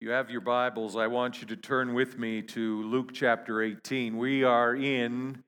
You 0.00 0.10
have 0.10 0.30
your 0.30 0.40
Bibles. 0.40 0.94
I 0.94 1.08
want 1.08 1.40
you 1.40 1.48
to 1.48 1.56
turn 1.56 1.92
with 1.92 2.20
me 2.20 2.40
to 2.40 2.84
Luke 2.84 3.10
chapter 3.12 3.60
18. 3.60 4.16
We 4.16 4.44
are 4.44 4.72
in 4.72 5.42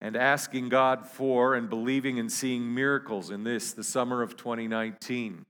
and 0.00 0.16
asking 0.16 0.70
God 0.70 1.06
for 1.06 1.54
and 1.54 1.68
believing 1.68 2.18
and 2.18 2.32
seeing 2.32 2.74
miracles 2.74 3.28
in 3.28 3.44
this, 3.44 3.74
the 3.74 3.84
summer 3.84 4.22
of 4.22 4.34
2019. 4.34 5.44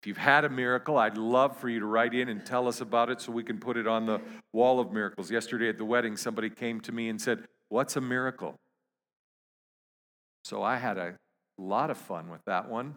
If 0.00 0.06
you've 0.06 0.16
had 0.16 0.46
a 0.46 0.48
miracle, 0.48 0.96
I'd 0.96 1.18
love 1.18 1.54
for 1.58 1.68
you 1.68 1.80
to 1.80 1.84
write 1.84 2.14
in 2.14 2.30
and 2.30 2.46
tell 2.46 2.66
us 2.66 2.80
about 2.80 3.10
it 3.10 3.20
so 3.20 3.30
we 3.30 3.44
can 3.44 3.58
put 3.58 3.76
it 3.76 3.86
on 3.86 4.06
the 4.06 4.22
wall 4.54 4.80
of 4.80 4.90
miracles. 4.90 5.30
Yesterday 5.30 5.68
at 5.68 5.76
the 5.76 5.84
wedding, 5.84 6.16
somebody 6.16 6.48
came 6.48 6.80
to 6.80 6.92
me 6.92 7.10
and 7.10 7.20
said, 7.20 7.44
What's 7.68 7.96
a 7.96 8.00
miracle? 8.00 8.54
So 10.44 10.62
I 10.62 10.78
had 10.78 10.96
a 10.96 11.16
lot 11.58 11.90
of 11.90 11.98
fun 11.98 12.30
with 12.30 12.40
that 12.46 12.70
one. 12.70 12.94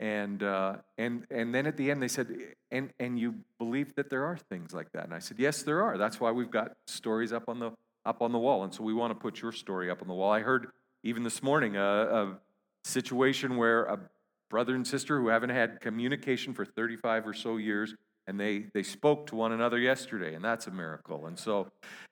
And, 0.00 0.42
uh, 0.42 0.76
and, 0.96 1.26
and 1.30 1.52
then 1.52 1.66
at 1.66 1.76
the 1.76 1.90
end, 1.90 2.00
they 2.00 2.08
said, 2.08 2.28
and, 2.70 2.90
and 3.00 3.18
you 3.18 3.34
believe 3.58 3.94
that 3.96 4.10
there 4.10 4.24
are 4.24 4.36
things 4.36 4.72
like 4.72 4.92
that? 4.92 5.04
And 5.04 5.14
I 5.14 5.18
said, 5.18 5.38
Yes, 5.38 5.62
there 5.62 5.82
are. 5.82 5.98
That's 5.98 6.20
why 6.20 6.30
we've 6.30 6.50
got 6.50 6.76
stories 6.86 7.32
up 7.32 7.48
on 7.48 7.58
the, 7.58 7.72
up 8.04 8.22
on 8.22 8.30
the 8.30 8.38
wall. 8.38 8.62
And 8.62 8.72
so 8.72 8.84
we 8.84 8.94
want 8.94 9.10
to 9.10 9.16
put 9.16 9.42
your 9.42 9.52
story 9.52 9.90
up 9.90 10.00
on 10.00 10.08
the 10.08 10.14
wall. 10.14 10.30
I 10.30 10.40
heard 10.40 10.68
even 11.02 11.24
this 11.24 11.42
morning 11.42 11.76
a, 11.76 11.82
a 11.82 12.38
situation 12.84 13.56
where 13.56 13.84
a 13.84 13.98
brother 14.50 14.74
and 14.74 14.86
sister 14.86 15.20
who 15.20 15.28
haven't 15.28 15.50
had 15.50 15.80
communication 15.80 16.54
for 16.54 16.64
35 16.64 17.26
or 17.26 17.34
so 17.34 17.56
years 17.56 17.94
and 18.28 18.38
they, 18.38 18.66
they 18.74 18.82
spoke 18.82 19.26
to 19.28 19.34
one 19.34 19.52
another 19.52 19.78
yesterday, 19.78 20.34
and 20.34 20.44
that's 20.44 20.66
a 20.66 20.70
miracle. 20.70 21.26
And 21.26 21.38
so 21.38 21.68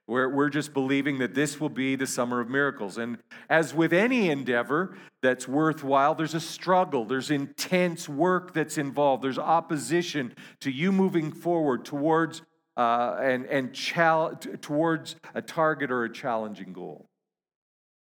we're, 0.07 0.31
we're 0.31 0.49
just 0.49 0.73
believing 0.73 1.19
that 1.19 1.35
this 1.35 1.61
will 1.61 1.69
be 1.69 1.95
the 1.95 2.07
summer 2.07 2.41
of 2.41 2.49
miracles. 2.49 2.97
And 2.97 3.19
as 3.51 3.75
with 3.75 3.93
any 3.93 4.31
endeavor 4.31 4.97
that's 5.27 5.49
worthwhile, 5.49 6.15
there's 6.15 6.35
a 6.35 6.41
struggle, 6.41 7.05
there's 7.05 7.33
intense 7.33 8.09
work 8.09 8.55
that's 8.55 8.79
involved, 8.79 9.25
there's 9.25 9.41
opposition 9.41 10.33
to 10.61 10.71
you 10.71 10.93
moving 10.93 11.33
forward 11.33 11.85
towards, 11.85 12.43
uh, 12.77 13.17
and, 13.21 13.45
and 13.47 13.75
chal- 13.75 14.37
towards 14.61 15.17
a 15.35 15.43
target 15.43 15.91
or 15.91 16.05
a 16.05 16.13
challenging 16.13 16.73
goal. 16.73 17.09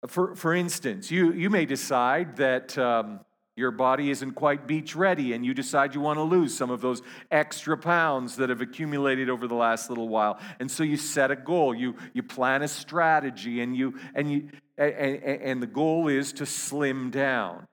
For, 0.08 0.36
for 0.36 0.56
instance, 0.56 1.12
you, 1.12 1.32
you 1.34 1.50
may 1.52 1.66
decide 1.66 2.38
that. 2.38 2.78
Um, 2.78 3.20
your 3.56 3.70
body 3.70 4.10
isn't 4.10 4.32
quite 4.32 4.66
beach 4.66 4.96
ready 4.96 5.34
and 5.34 5.46
you 5.46 5.54
decide 5.54 5.94
you 5.94 6.02
want 6.02 6.18
to 6.18 6.24
lose 6.24 6.58
some 6.58 6.72
of 6.72 6.82
those 6.82 7.04
extra 7.30 7.78
pounds 7.78 8.36
that 8.38 8.50
have 8.50 8.62
accumulated 8.62 9.30
over 9.30 9.48
the 9.48 9.54
last 9.54 9.90
little 9.90 10.10
while 10.10 10.40
and 10.60 10.72
so 10.72 10.82
you 10.82 10.98
set 10.98 11.30
a 11.30 11.36
goal 11.36 11.76
you 11.76 11.96
you 12.14 12.24
plan 12.24 12.64
a 12.64 12.68
strategy 12.68 13.62
and 13.62 13.78
you 13.78 13.94
and 14.16 14.32
you 14.32 14.50
and, 14.78 15.24
and 15.24 15.62
the 15.62 15.68
goal 15.68 16.08
is 16.08 16.34
to 16.34 16.46
slim 16.46 17.10
down 17.10 17.68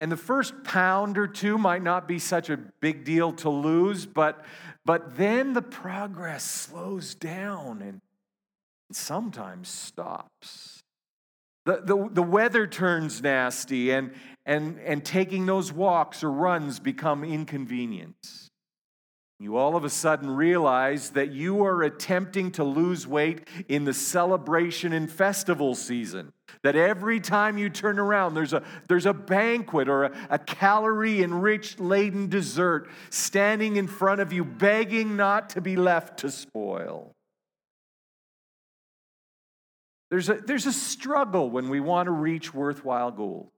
and 0.00 0.10
the 0.10 0.16
first 0.16 0.52
pound 0.64 1.16
or 1.16 1.26
two 1.26 1.56
might 1.56 1.82
not 1.82 2.08
be 2.08 2.18
such 2.18 2.50
a 2.50 2.56
big 2.56 3.04
deal 3.04 3.32
to 3.32 3.48
lose 3.48 4.06
but 4.06 4.44
but 4.84 5.16
then 5.16 5.52
the 5.52 5.62
progress 5.62 6.44
slows 6.44 7.14
down 7.14 7.82
and 7.82 8.00
sometimes 8.92 9.68
stops 9.68 10.82
the, 11.64 11.80
the, 11.84 12.08
the 12.12 12.22
weather 12.22 12.66
turns 12.66 13.22
nasty, 13.22 13.92
and, 13.92 14.12
and, 14.44 14.80
and 14.80 15.04
taking 15.04 15.46
those 15.46 15.72
walks 15.72 16.24
or 16.24 16.30
runs 16.30 16.80
become 16.80 17.22
inconvenient. 17.22 18.41
You 19.42 19.56
all 19.56 19.74
of 19.74 19.82
a 19.82 19.90
sudden 19.90 20.30
realize 20.30 21.10
that 21.10 21.32
you 21.32 21.64
are 21.64 21.82
attempting 21.82 22.52
to 22.52 22.62
lose 22.62 23.08
weight 23.08 23.48
in 23.66 23.84
the 23.84 23.92
celebration 23.92 24.92
and 24.92 25.10
festival 25.10 25.74
season. 25.74 26.32
That 26.62 26.76
every 26.76 27.18
time 27.18 27.58
you 27.58 27.68
turn 27.68 27.98
around, 27.98 28.34
there's 28.34 28.52
a, 28.52 28.62
there's 28.86 29.04
a 29.04 29.12
banquet 29.12 29.88
or 29.88 30.04
a, 30.04 30.12
a 30.30 30.38
calorie 30.38 31.24
enriched 31.24 31.80
laden 31.80 32.28
dessert 32.28 32.88
standing 33.10 33.74
in 33.74 33.88
front 33.88 34.20
of 34.20 34.32
you, 34.32 34.44
begging 34.44 35.16
not 35.16 35.50
to 35.50 35.60
be 35.60 35.74
left 35.74 36.20
to 36.20 36.30
spoil. 36.30 37.10
There's 40.12 40.28
a, 40.28 40.34
there's 40.34 40.66
a 40.66 40.72
struggle 40.72 41.50
when 41.50 41.68
we 41.68 41.80
want 41.80 42.06
to 42.06 42.12
reach 42.12 42.54
worthwhile 42.54 43.10
goals. 43.10 43.50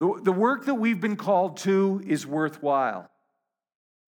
The, 0.00 0.20
the 0.24 0.32
work 0.32 0.66
that 0.66 0.74
we've 0.74 1.00
been 1.00 1.16
called 1.16 1.56
to 1.58 2.02
is 2.06 2.26
worthwhile. 2.26 3.10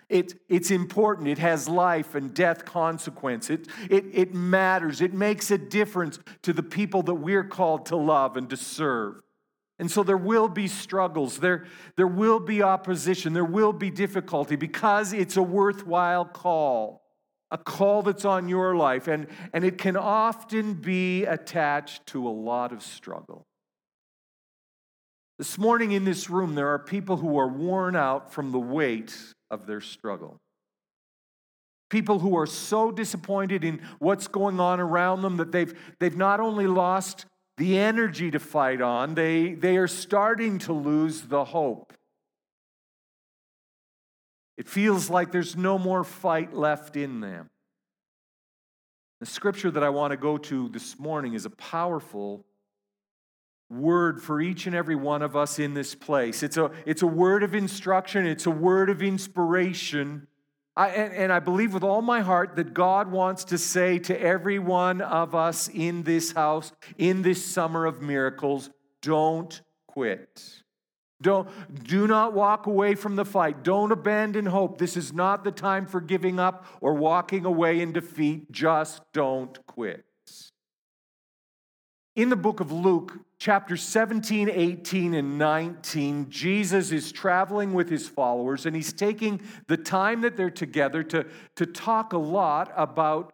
It, 0.08 0.40
it's 0.48 0.70
important. 0.70 1.28
It 1.28 1.38
has 1.38 1.68
life 1.68 2.14
and 2.14 2.32
death 2.32 2.64
consequence. 2.64 3.50
It, 3.50 3.68
it, 3.90 4.06
it 4.12 4.34
matters. 4.34 5.00
It 5.00 5.12
makes 5.12 5.50
a 5.50 5.58
difference 5.58 6.18
to 6.42 6.52
the 6.52 6.62
people 6.62 7.02
that 7.02 7.14
we're 7.14 7.44
called 7.44 7.86
to 7.86 7.96
love 7.96 8.36
and 8.36 8.48
to 8.50 8.56
serve. 8.56 9.20
And 9.78 9.90
so 9.90 10.02
there 10.02 10.16
will 10.16 10.48
be 10.48 10.66
struggles, 10.66 11.38
there, 11.38 11.66
there 11.96 12.08
will 12.08 12.40
be 12.40 12.62
opposition, 12.62 13.32
there 13.32 13.44
will 13.44 13.72
be 13.72 13.90
difficulty 13.90 14.56
because 14.56 15.12
it's 15.12 15.36
a 15.36 15.42
worthwhile 15.42 16.24
call 16.24 17.02
a 17.50 17.58
call 17.58 18.02
that's 18.02 18.24
on 18.24 18.48
your 18.48 18.76
life, 18.76 19.08
and, 19.08 19.26
and 19.52 19.64
it 19.64 19.78
can 19.78 19.96
often 19.96 20.74
be 20.74 21.24
attached 21.24 22.06
to 22.06 22.28
a 22.28 22.30
lot 22.30 22.72
of 22.72 22.82
struggle. 22.82 23.46
This 25.38 25.56
morning 25.56 25.92
in 25.92 26.04
this 26.04 26.28
room, 26.28 26.54
there 26.54 26.68
are 26.68 26.78
people 26.78 27.16
who 27.16 27.38
are 27.38 27.48
worn 27.48 27.96
out 27.96 28.32
from 28.32 28.50
the 28.52 28.58
weight 28.58 29.16
of 29.50 29.66
their 29.66 29.80
struggle. 29.80 30.40
People 31.90 32.18
who 32.18 32.36
are 32.36 32.46
so 32.46 32.90
disappointed 32.90 33.64
in 33.64 33.80
what's 33.98 34.28
going 34.28 34.60
on 34.60 34.78
around 34.78 35.22
them 35.22 35.38
that 35.38 35.52
they've, 35.52 35.72
they've 36.00 36.16
not 36.16 36.38
only 36.38 36.66
lost 36.66 37.24
the 37.56 37.78
energy 37.78 38.30
to 38.30 38.38
fight 38.38 38.82
on, 38.82 39.14
they, 39.14 39.54
they 39.54 39.78
are 39.78 39.88
starting 39.88 40.58
to 40.60 40.72
lose 40.72 41.22
the 41.22 41.44
hope. 41.44 41.92
It 44.58 44.68
feels 44.68 45.08
like 45.08 45.32
there's 45.32 45.56
no 45.56 45.78
more 45.78 46.04
fight 46.04 46.52
left 46.52 46.96
in 46.96 47.20
them. 47.20 47.48
The 49.20 49.26
scripture 49.26 49.70
that 49.70 49.82
I 49.82 49.88
want 49.88 50.12
to 50.12 50.16
go 50.16 50.36
to 50.38 50.68
this 50.68 50.98
morning 50.98 51.34
is 51.34 51.44
a 51.44 51.50
powerful 51.50 52.44
word 53.70 54.22
for 54.22 54.40
each 54.40 54.66
and 54.66 54.74
every 54.74 54.96
one 54.96 55.22
of 55.22 55.36
us 55.36 55.58
in 55.58 55.74
this 55.74 55.94
place. 55.94 56.42
It's 56.42 56.56
a, 56.56 56.70
it's 56.86 57.02
a 57.02 57.06
word 57.06 57.42
of 57.42 57.54
instruction, 57.54 58.26
it's 58.26 58.46
a 58.46 58.50
word 58.50 58.90
of 58.90 59.02
inspiration. 59.02 60.26
I, 60.76 60.88
and, 60.90 61.12
and 61.12 61.32
I 61.32 61.40
believe 61.40 61.74
with 61.74 61.82
all 61.82 62.02
my 62.02 62.20
heart 62.20 62.54
that 62.56 62.72
God 62.72 63.10
wants 63.10 63.44
to 63.46 63.58
say 63.58 63.98
to 64.00 64.20
every 64.20 64.60
one 64.60 65.00
of 65.00 65.34
us 65.34 65.68
in 65.68 66.04
this 66.04 66.32
house, 66.32 66.72
in 66.96 67.22
this 67.22 67.44
summer 67.44 67.84
of 67.84 68.00
miracles, 68.00 68.70
don't 69.02 69.60
quit. 69.88 70.62
Don't, 71.20 71.48
do 71.82 72.06
not 72.06 72.32
walk 72.32 72.66
away 72.66 72.94
from 72.94 73.16
the 73.16 73.24
fight. 73.24 73.64
Don't 73.64 73.90
abandon 73.90 74.46
hope. 74.46 74.78
This 74.78 74.96
is 74.96 75.12
not 75.12 75.42
the 75.42 75.50
time 75.50 75.84
for 75.84 76.00
giving 76.00 76.38
up 76.38 76.64
or 76.80 76.94
walking 76.94 77.44
away 77.44 77.80
in 77.80 77.92
defeat. 77.92 78.52
Just 78.52 79.02
don't 79.12 79.58
quit. 79.66 80.04
In 82.18 82.30
the 82.30 82.36
book 82.36 82.58
of 82.58 82.72
Luke, 82.72 83.16
chapter 83.38 83.76
17, 83.76 84.50
18, 84.50 85.14
and 85.14 85.38
19, 85.38 86.28
Jesus 86.28 86.90
is 86.90 87.12
traveling 87.12 87.74
with 87.74 87.88
his 87.88 88.08
followers 88.08 88.66
and 88.66 88.74
he's 88.74 88.92
taking 88.92 89.40
the 89.68 89.76
time 89.76 90.22
that 90.22 90.36
they're 90.36 90.50
together 90.50 91.04
to, 91.04 91.24
to 91.54 91.64
talk 91.64 92.12
a 92.12 92.18
lot 92.18 92.72
about 92.74 93.32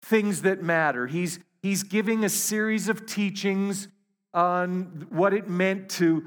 things 0.00 0.42
that 0.42 0.62
matter. 0.62 1.08
He's, 1.08 1.40
he's 1.60 1.82
giving 1.82 2.22
a 2.22 2.28
series 2.28 2.88
of 2.88 3.04
teachings 3.04 3.88
on 4.32 5.08
what 5.10 5.34
it 5.34 5.48
meant 5.48 5.88
to 5.88 6.24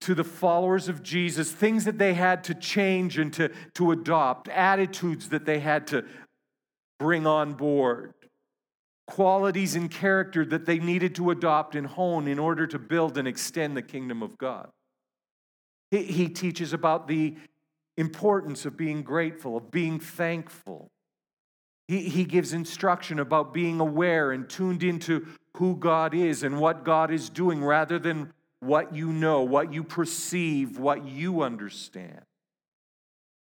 to 0.00 0.14
the 0.14 0.24
followers 0.24 0.88
of 0.88 1.04
Jesus, 1.04 1.52
things 1.52 1.84
that 1.84 1.98
they 1.98 2.14
had 2.14 2.42
to 2.44 2.54
change 2.54 3.16
and 3.16 3.32
to, 3.32 3.50
to 3.74 3.92
adopt, 3.92 4.48
attitudes 4.48 5.28
that 5.28 5.46
they 5.46 5.60
had 5.60 5.86
to 5.86 6.04
bring 6.98 7.26
on 7.26 7.52
board, 7.54 8.12
qualities 9.06 9.76
and 9.76 9.90
character 9.90 10.44
that 10.44 10.66
they 10.66 10.78
needed 10.78 11.14
to 11.14 11.30
adopt 11.30 11.74
and 11.74 11.86
hone 11.86 12.26
in 12.26 12.38
order 12.38 12.66
to 12.66 12.78
build 12.78 13.16
and 13.16 13.28
extend 13.28 13.76
the 13.76 13.82
kingdom 13.82 14.22
of 14.22 14.36
God. 14.36 14.68
He, 15.90 16.02
he 16.02 16.28
teaches 16.28 16.72
about 16.72 17.06
the 17.06 17.36
importance 17.96 18.66
of 18.66 18.76
being 18.76 19.02
grateful, 19.02 19.56
of 19.56 19.70
being 19.70 20.00
thankful. 20.00 20.90
He, 21.88 22.08
he 22.08 22.24
gives 22.24 22.52
instruction 22.52 23.20
about 23.20 23.54
being 23.54 23.80
aware 23.80 24.32
and 24.32 24.48
tuned 24.48 24.82
into 24.82 25.26
who 25.56 25.76
God 25.76 26.12
is 26.14 26.42
and 26.42 26.60
what 26.60 26.84
God 26.84 27.10
is 27.10 27.30
doing 27.30 27.62
rather 27.62 27.98
than 27.98 28.32
what 28.60 28.94
you 28.94 29.12
know, 29.12 29.42
what 29.42 29.72
you 29.72 29.84
perceive, 29.84 30.78
what 30.78 31.06
you 31.06 31.42
understand. 31.42 32.22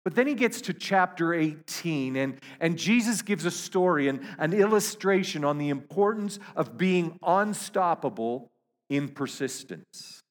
But 0.07 0.15
then 0.15 0.25
he 0.25 0.35
gets 0.35 0.61
to 0.61 0.73
chapter 0.73 1.33
18, 1.33 2.15
and, 2.15 2.39
and 2.61 2.77
Jesus 2.77 3.21
gives 3.21 3.43
a 3.43 3.51
story 3.51 4.07
and 4.07 4.21
an 4.37 4.53
illustration 4.53 5.43
on 5.43 5.57
the 5.57 5.67
importance 5.67 6.39
of 6.55 6.77
being 6.77 7.19
unstoppable 7.21 8.49
in 8.87 9.09
persistence. 9.09 10.23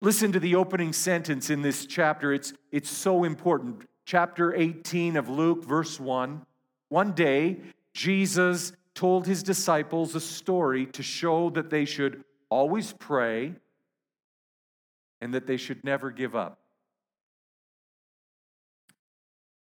Listen 0.00 0.32
to 0.32 0.40
the 0.40 0.54
opening 0.54 0.94
sentence 0.94 1.50
in 1.50 1.60
this 1.60 1.84
chapter, 1.84 2.32
it's, 2.32 2.54
it's 2.72 2.88
so 2.88 3.24
important. 3.24 3.86
Chapter 4.06 4.54
18 4.54 5.18
of 5.18 5.28
Luke, 5.28 5.62
verse 5.62 6.00
1. 6.00 6.40
One 6.88 7.12
day, 7.12 7.58
Jesus 7.92 8.72
told 8.94 9.26
his 9.26 9.42
disciples 9.42 10.14
a 10.14 10.20
story 10.20 10.86
to 10.86 11.02
show 11.02 11.50
that 11.50 11.68
they 11.68 11.84
should 11.84 12.24
always 12.48 12.94
pray 12.94 13.56
and 15.20 15.34
that 15.34 15.46
they 15.46 15.58
should 15.58 15.84
never 15.84 16.10
give 16.10 16.34
up. 16.34 16.59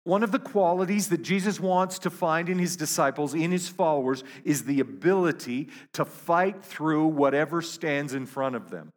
One 0.06 0.22
of 0.22 0.30
the 0.30 0.38
qualities 0.38 1.08
that 1.08 1.22
Jesus 1.22 1.58
wants 1.58 1.98
to 1.98 2.10
find 2.10 2.48
in 2.48 2.60
his 2.60 2.76
disciples, 2.76 3.34
in 3.34 3.50
his 3.50 3.68
followers, 3.68 4.22
is 4.44 4.62
the 4.62 4.78
ability 4.78 5.68
to 5.94 6.04
fight 6.04 6.64
through 6.64 7.08
whatever 7.08 7.60
stands 7.60 8.14
in 8.14 8.24
front 8.24 8.54
of 8.54 8.70
them. 8.70 8.92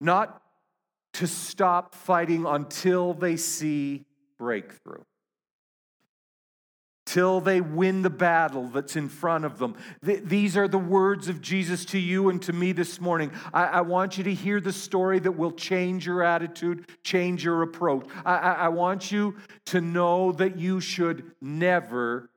Not 0.00 0.40
to 1.12 1.26
stop 1.26 1.94
fighting 1.94 2.46
until 2.46 3.12
they 3.12 3.36
see 3.36 4.06
breakthrough 4.38 5.02
till 7.14 7.40
they 7.40 7.60
win 7.60 8.02
the 8.02 8.10
battle 8.10 8.66
that's 8.66 8.96
in 8.96 9.08
front 9.08 9.44
of 9.44 9.58
them. 9.58 9.76
Th- 10.04 10.20
these 10.24 10.56
are 10.56 10.66
the 10.66 10.76
words 10.76 11.28
of 11.28 11.40
Jesus 11.40 11.84
to 11.84 11.98
you 12.00 12.28
and 12.28 12.42
to 12.42 12.52
me 12.52 12.72
this 12.72 13.00
morning. 13.00 13.30
I-, 13.52 13.66
I 13.66 13.80
want 13.82 14.18
you 14.18 14.24
to 14.24 14.34
hear 14.34 14.60
the 14.60 14.72
story 14.72 15.20
that 15.20 15.30
will 15.30 15.52
change 15.52 16.04
your 16.06 16.24
attitude, 16.24 16.88
change 17.04 17.44
your 17.44 17.62
approach. 17.62 18.04
I-, 18.24 18.38
I-, 18.38 18.52
I 18.64 18.68
want 18.70 19.12
you 19.12 19.36
to 19.66 19.80
know 19.80 20.32
that 20.32 20.58
you 20.58 20.80
should 20.80 21.30
never 21.40 22.30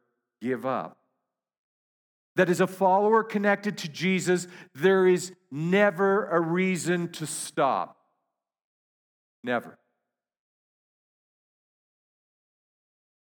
give 0.44 0.64
up. 0.64 1.00
That 2.36 2.48
as 2.48 2.62
a 2.62 2.68
follower 2.68 3.24
connected 3.24 3.80
to 3.80 3.88
Jesus, 3.88 4.48
there 4.76 5.08
is 5.08 5.34
never 5.50 6.28
a 6.28 6.40
reason 6.40 7.12
to 7.14 7.26
stop. 7.26 7.98
Never. 9.44 9.80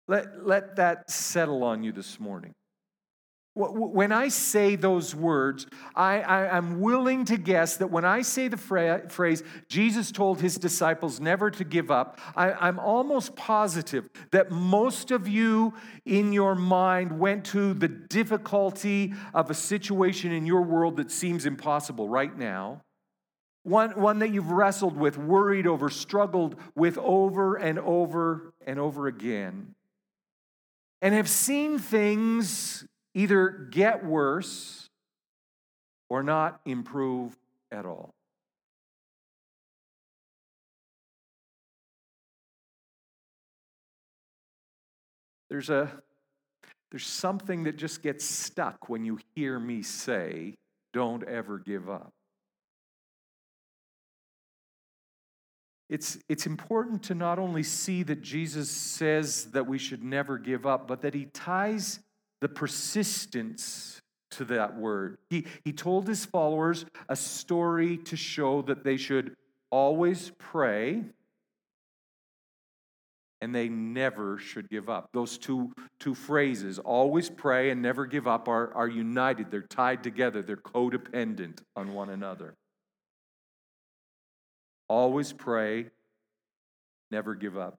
Let, 0.08 0.46
let 0.46 0.76
that 0.76 1.10
settle 1.10 1.62
on 1.62 1.82
you 1.82 1.92
this 1.92 2.18
morning. 2.18 2.54
When 3.54 4.12
I 4.12 4.28
say 4.28 4.76
those 4.76 5.16
words, 5.16 5.66
I, 5.94 6.56
am 6.56 6.80
willing 6.80 7.24
to 7.24 7.36
guess 7.36 7.76
that 7.78 7.88
when 7.88 8.04
I 8.04 8.22
say 8.22 8.46
the 8.46 8.56
fra- 8.56 9.08
phrase, 9.08 9.42
Jesus 9.68 10.12
told 10.12 10.40
his 10.40 10.58
disciples 10.58 11.18
never 11.18 11.50
to 11.50 11.64
give 11.64 11.90
up, 11.90 12.20
I, 12.36 12.52
I'm 12.52 12.78
almost 12.78 13.34
positive 13.34 14.08
that 14.30 14.52
most 14.52 15.10
of 15.10 15.26
you 15.26 15.74
in 16.06 16.32
your 16.32 16.54
mind 16.54 17.18
went 17.18 17.46
to 17.46 17.74
the 17.74 17.88
difficulty 17.88 19.12
of 19.34 19.50
a 19.50 19.54
situation 19.54 20.30
in 20.30 20.46
your 20.46 20.62
world 20.62 20.96
that 20.98 21.10
seems 21.10 21.44
impossible 21.44 22.08
right 22.08 22.36
now. 22.38 22.82
One, 23.64 23.90
one 24.00 24.20
that 24.20 24.30
you've 24.30 24.52
wrestled 24.52 24.96
with, 24.96 25.18
worried 25.18 25.66
over, 25.66 25.90
struggled 25.90 26.54
with 26.76 26.96
over 26.98 27.56
and 27.56 27.80
over 27.80 28.54
and 28.64 28.78
over 28.78 29.08
again 29.08 29.74
and 31.00 31.14
have 31.14 31.28
seen 31.28 31.78
things 31.78 32.84
either 33.14 33.48
get 33.70 34.04
worse 34.04 34.88
or 36.08 36.22
not 36.22 36.60
improve 36.64 37.36
at 37.70 37.86
all. 37.86 38.14
There's 45.50 45.70
a 45.70 45.90
there's 46.90 47.06
something 47.06 47.64
that 47.64 47.76
just 47.76 48.02
gets 48.02 48.24
stuck 48.24 48.88
when 48.88 49.04
you 49.04 49.18
hear 49.34 49.58
me 49.58 49.82
say, 49.82 50.54
don't 50.94 51.22
ever 51.24 51.58
give 51.58 51.90
up. 51.90 52.12
It's, 55.88 56.18
it's 56.28 56.46
important 56.46 57.02
to 57.04 57.14
not 57.14 57.38
only 57.38 57.62
see 57.62 58.02
that 58.04 58.20
Jesus 58.20 58.70
says 58.70 59.46
that 59.52 59.66
we 59.66 59.78
should 59.78 60.02
never 60.02 60.36
give 60.36 60.66
up, 60.66 60.86
but 60.86 61.00
that 61.02 61.14
he 61.14 61.26
ties 61.26 62.00
the 62.40 62.48
persistence 62.48 64.00
to 64.32 64.44
that 64.46 64.76
word. 64.76 65.18
He, 65.30 65.46
he 65.64 65.72
told 65.72 66.06
his 66.06 66.26
followers 66.26 66.84
a 67.08 67.16
story 67.16 67.96
to 67.98 68.16
show 68.16 68.62
that 68.62 68.84
they 68.84 68.98
should 68.98 69.34
always 69.70 70.30
pray 70.38 71.04
and 73.40 73.54
they 73.54 73.68
never 73.68 74.38
should 74.38 74.68
give 74.68 74.88
up. 74.88 75.10
Those 75.12 75.38
two, 75.38 75.72
two 76.00 76.14
phrases, 76.14 76.78
always 76.78 77.30
pray 77.30 77.70
and 77.70 77.80
never 77.80 78.04
give 78.04 78.26
up, 78.26 78.48
are, 78.48 78.74
are 78.74 78.88
united. 78.88 79.50
They're 79.50 79.62
tied 79.62 80.02
together, 80.02 80.42
they're 80.42 80.56
codependent 80.56 81.62
on 81.76 81.94
one 81.94 82.10
another. 82.10 82.54
Always 84.88 85.32
pray, 85.32 85.86
never 87.10 87.34
give 87.34 87.56
up. 87.56 87.78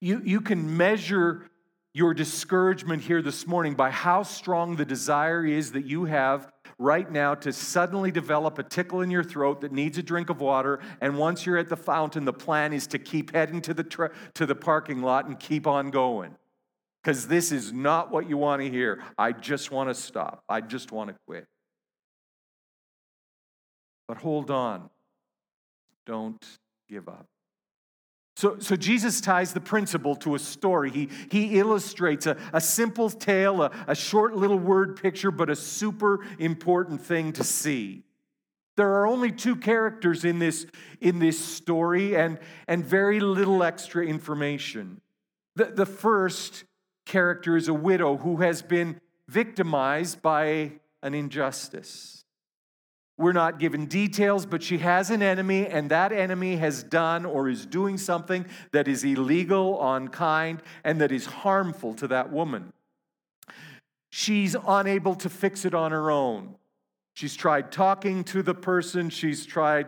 You, 0.00 0.20
you 0.24 0.40
can 0.40 0.76
measure 0.76 1.46
your 1.94 2.12
discouragement 2.12 3.02
here 3.02 3.22
this 3.22 3.46
morning 3.46 3.74
by 3.74 3.90
how 3.90 4.24
strong 4.24 4.76
the 4.76 4.84
desire 4.84 5.46
is 5.46 5.72
that 5.72 5.86
you 5.86 6.04
have 6.06 6.50
right 6.76 7.10
now 7.10 7.34
to 7.36 7.52
suddenly 7.52 8.10
develop 8.10 8.58
a 8.58 8.64
tickle 8.64 9.00
in 9.00 9.10
your 9.10 9.22
throat 9.22 9.60
that 9.60 9.70
needs 9.70 9.96
a 9.96 10.02
drink 10.02 10.28
of 10.28 10.40
water. 10.40 10.80
And 11.00 11.16
once 11.16 11.46
you're 11.46 11.56
at 11.56 11.68
the 11.68 11.76
fountain, 11.76 12.24
the 12.24 12.32
plan 12.32 12.72
is 12.72 12.88
to 12.88 12.98
keep 12.98 13.32
heading 13.32 13.60
to 13.62 13.72
the, 13.74 14.10
to 14.34 14.44
the 14.44 14.56
parking 14.56 15.02
lot 15.02 15.26
and 15.26 15.38
keep 15.38 15.66
on 15.68 15.90
going. 15.90 16.34
Because 17.02 17.28
this 17.28 17.52
is 17.52 17.72
not 17.72 18.10
what 18.10 18.28
you 18.28 18.36
want 18.36 18.62
to 18.62 18.68
hear. 18.68 19.04
I 19.16 19.32
just 19.32 19.70
want 19.70 19.90
to 19.90 19.94
stop. 19.94 20.42
I 20.48 20.62
just 20.62 20.90
want 20.90 21.10
to 21.10 21.16
quit. 21.26 21.46
But 24.08 24.16
hold 24.16 24.50
on. 24.50 24.90
Don't 26.06 26.44
give 26.88 27.08
up. 27.08 27.26
So, 28.36 28.58
so 28.58 28.74
Jesus 28.74 29.20
ties 29.20 29.52
the 29.52 29.60
principle 29.60 30.16
to 30.16 30.34
a 30.34 30.38
story. 30.38 30.90
He, 30.90 31.08
he 31.30 31.58
illustrates 31.58 32.26
a, 32.26 32.36
a 32.52 32.60
simple 32.60 33.08
tale, 33.08 33.62
a, 33.62 33.70
a 33.86 33.94
short 33.94 34.34
little 34.34 34.58
word 34.58 35.00
picture, 35.00 35.30
but 35.30 35.48
a 35.50 35.56
super 35.56 36.20
important 36.38 37.00
thing 37.00 37.32
to 37.34 37.44
see. 37.44 38.02
There 38.76 38.92
are 38.94 39.06
only 39.06 39.30
two 39.30 39.54
characters 39.54 40.24
in 40.24 40.40
this, 40.40 40.66
in 41.00 41.20
this 41.20 41.38
story 41.38 42.16
and, 42.16 42.40
and 42.66 42.84
very 42.84 43.20
little 43.20 43.62
extra 43.62 44.04
information. 44.04 45.00
The, 45.54 45.66
the 45.66 45.86
first 45.86 46.64
character 47.06 47.56
is 47.56 47.68
a 47.68 47.74
widow 47.74 48.16
who 48.16 48.38
has 48.38 48.62
been 48.62 49.00
victimized 49.28 50.22
by 50.22 50.72
an 51.04 51.14
injustice. 51.14 52.23
We're 53.16 53.32
not 53.32 53.60
given 53.60 53.86
details, 53.86 54.44
but 54.44 54.62
she 54.62 54.78
has 54.78 55.10
an 55.10 55.22
enemy, 55.22 55.66
and 55.66 55.90
that 55.90 56.10
enemy 56.12 56.56
has 56.56 56.82
done 56.82 57.24
or 57.24 57.48
is 57.48 57.64
doing 57.64 57.96
something 57.96 58.44
that 58.72 58.88
is 58.88 59.04
illegal, 59.04 59.78
unkind, 59.94 60.62
and 60.82 61.00
that 61.00 61.12
is 61.12 61.26
harmful 61.26 61.94
to 61.94 62.08
that 62.08 62.32
woman. 62.32 62.72
She's 64.10 64.56
unable 64.66 65.14
to 65.16 65.28
fix 65.28 65.64
it 65.64 65.74
on 65.74 65.92
her 65.92 66.10
own. 66.10 66.56
She's 67.14 67.36
tried 67.36 67.70
talking 67.70 68.24
to 68.24 68.42
the 68.42 68.54
person, 68.54 69.10
she's 69.10 69.46
tried 69.46 69.86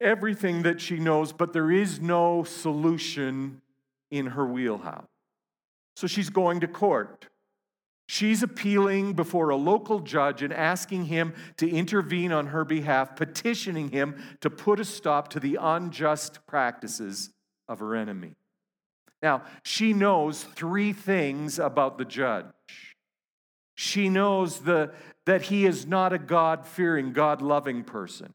everything 0.00 0.62
that 0.62 0.80
she 0.80 0.98
knows, 0.98 1.32
but 1.32 1.52
there 1.52 1.70
is 1.70 2.00
no 2.00 2.42
solution 2.42 3.62
in 4.10 4.26
her 4.26 4.44
wheelhouse. 4.44 5.06
So 5.94 6.06
she's 6.06 6.30
going 6.30 6.60
to 6.60 6.68
court. 6.68 7.28
She's 8.08 8.42
appealing 8.42 9.14
before 9.14 9.48
a 9.48 9.56
local 9.56 9.98
judge 9.98 10.42
and 10.42 10.52
asking 10.52 11.06
him 11.06 11.34
to 11.56 11.68
intervene 11.68 12.30
on 12.30 12.48
her 12.48 12.64
behalf, 12.64 13.16
petitioning 13.16 13.90
him 13.90 14.22
to 14.40 14.48
put 14.48 14.78
a 14.78 14.84
stop 14.84 15.28
to 15.30 15.40
the 15.40 15.58
unjust 15.60 16.46
practices 16.46 17.30
of 17.68 17.80
her 17.80 17.96
enemy. 17.96 18.36
Now, 19.22 19.42
she 19.64 19.92
knows 19.92 20.44
three 20.44 20.92
things 20.92 21.58
about 21.58 21.98
the 21.98 22.04
judge. 22.04 22.44
She 23.74 24.08
knows 24.08 24.60
the, 24.60 24.92
that 25.24 25.42
he 25.42 25.66
is 25.66 25.86
not 25.86 26.12
a 26.12 26.18
God 26.18 26.64
fearing, 26.64 27.12
God 27.12 27.42
loving 27.42 27.82
person. 27.82 28.34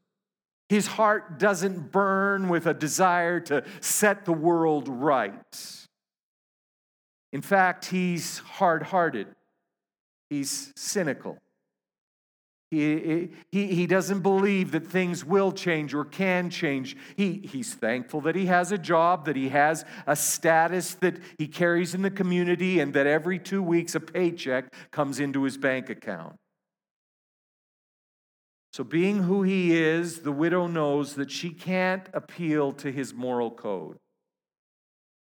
His 0.67 0.87
heart 0.87 1.39
doesn't 1.39 1.91
burn 1.91 2.49
with 2.49 2.65
a 2.65 2.73
desire 2.73 3.39
to 3.41 3.63
set 3.79 4.25
the 4.25 4.33
world 4.33 4.87
right. 4.87 5.87
In 7.31 7.41
fact, 7.41 7.85
he's 7.85 8.39
hard 8.39 8.83
hearted. 8.83 9.27
He's 10.31 10.71
cynical. 10.77 11.37
He, 12.69 13.31
he, 13.51 13.67
he 13.67 13.85
doesn't 13.85 14.21
believe 14.21 14.71
that 14.71 14.87
things 14.87 15.25
will 15.25 15.51
change 15.51 15.93
or 15.93 16.05
can 16.05 16.49
change. 16.49 16.95
He, 17.17 17.41
he's 17.43 17.73
thankful 17.73 18.21
that 18.21 18.37
he 18.37 18.45
has 18.45 18.71
a 18.71 18.77
job, 18.77 19.25
that 19.25 19.35
he 19.35 19.49
has 19.49 19.83
a 20.07 20.15
status 20.15 20.93
that 20.95 21.19
he 21.37 21.49
carries 21.49 21.93
in 21.93 22.01
the 22.01 22.09
community, 22.09 22.79
and 22.79 22.93
that 22.93 23.07
every 23.07 23.39
two 23.39 23.61
weeks 23.61 23.93
a 23.93 23.99
paycheck 23.99 24.73
comes 24.89 25.19
into 25.19 25.43
his 25.43 25.57
bank 25.57 25.89
account. 25.89 26.37
So, 28.71 28.85
being 28.85 29.23
who 29.23 29.43
he 29.43 29.75
is, 29.75 30.19
the 30.19 30.31
widow 30.31 30.65
knows 30.65 31.15
that 31.15 31.29
she 31.29 31.49
can't 31.49 32.07
appeal 32.13 32.71
to 32.71 32.89
his 32.89 33.13
moral 33.13 33.51
code. 33.51 33.97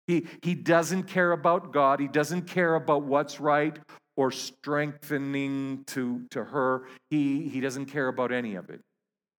He, 0.06 0.28
he 0.42 0.54
doesn't 0.54 1.04
care 1.04 1.32
about 1.32 1.72
God. 1.72 1.98
He 1.98 2.06
doesn't 2.06 2.42
care 2.42 2.76
about 2.76 3.02
what's 3.02 3.40
right 3.40 3.76
or 4.16 4.30
strengthening 4.30 5.84
to, 5.86 6.26
to 6.30 6.44
her. 6.44 6.84
He, 7.10 7.48
he 7.48 7.60
doesn't 7.60 7.86
care 7.86 8.08
about 8.08 8.32
any 8.32 8.54
of 8.56 8.70
it. 8.70 8.80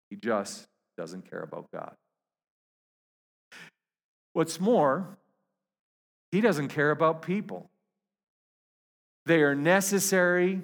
He 0.10 0.16
just 0.16 0.68
doesn't 0.98 1.30
care 1.30 1.42
about 1.42 1.68
God. 1.74 1.96
What's 4.34 4.60
more, 4.60 5.18
he 6.32 6.42
doesn't 6.42 6.70
care 6.70 6.92
about 6.92 7.22
people. 7.22 7.70
They 9.26 9.44
are 9.44 9.56
necessary, 9.56 10.64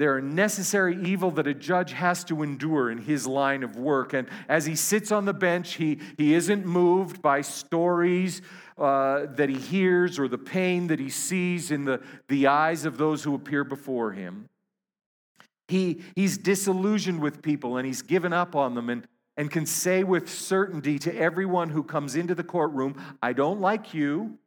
They're 0.00 0.16
a 0.16 0.22
necessary 0.22 0.96
evil 1.04 1.30
that 1.32 1.46
a 1.46 1.52
judge 1.52 1.92
has 1.92 2.24
to 2.24 2.42
endure 2.42 2.90
in 2.90 2.96
his 2.96 3.26
line 3.26 3.62
of 3.62 3.76
work. 3.76 4.14
And 4.14 4.28
as 4.48 4.64
he 4.64 4.74
sits 4.74 5.12
on 5.12 5.26
the 5.26 5.34
bench, 5.34 5.74
he, 5.74 5.98
he 6.16 6.32
isn't 6.32 6.64
moved 6.64 7.20
by 7.20 7.42
stories 7.42 8.40
uh, 8.78 9.26
that 9.34 9.50
he 9.50 9.58
hears 9.58 10.18
or 10.18 10.26
the 10.26 10.38
pain 10.38 10.86
that 10.86 10.98
he 10.98 11.10
sees 11.10 11.70
in 11.70 11.84
the, 11.84 12.00
the 12.28 12.46
eyes 12.46 12.86
of 12.86 12.96
those 12.96 13.22
who 13.22 13.34
appear 13.34 13.62
before 13.62 14.12
him. 14.12 14.48
He, 15.68 16.00
he's 16.16 16.38
disillusioned 16.38 17.20
with 17.20 17.42
people 17.42 17.76
and 17.76 17.86
he's 17.86 18.00
given 18.00 18.32
up 18.32 18.56
on 18.56 18.74
them 18.74 18.88
and, 18.88 19.06
and 19.36 19.50
can 19.50 19.66
say 19.66 20.02
with 20.02 20.30
certainty 20.30 20.98
to 21.00 21.14
everyone 21.14 21.68
who 21.68 21.82
comes 21.82 22.16
into 22.16 22.34
the 22.34 22.42
courtroom, 22.42 22.98
I 23.22 23.34
don't 23.34 23.60
like 23.60 23.92
you. 23.92 24.38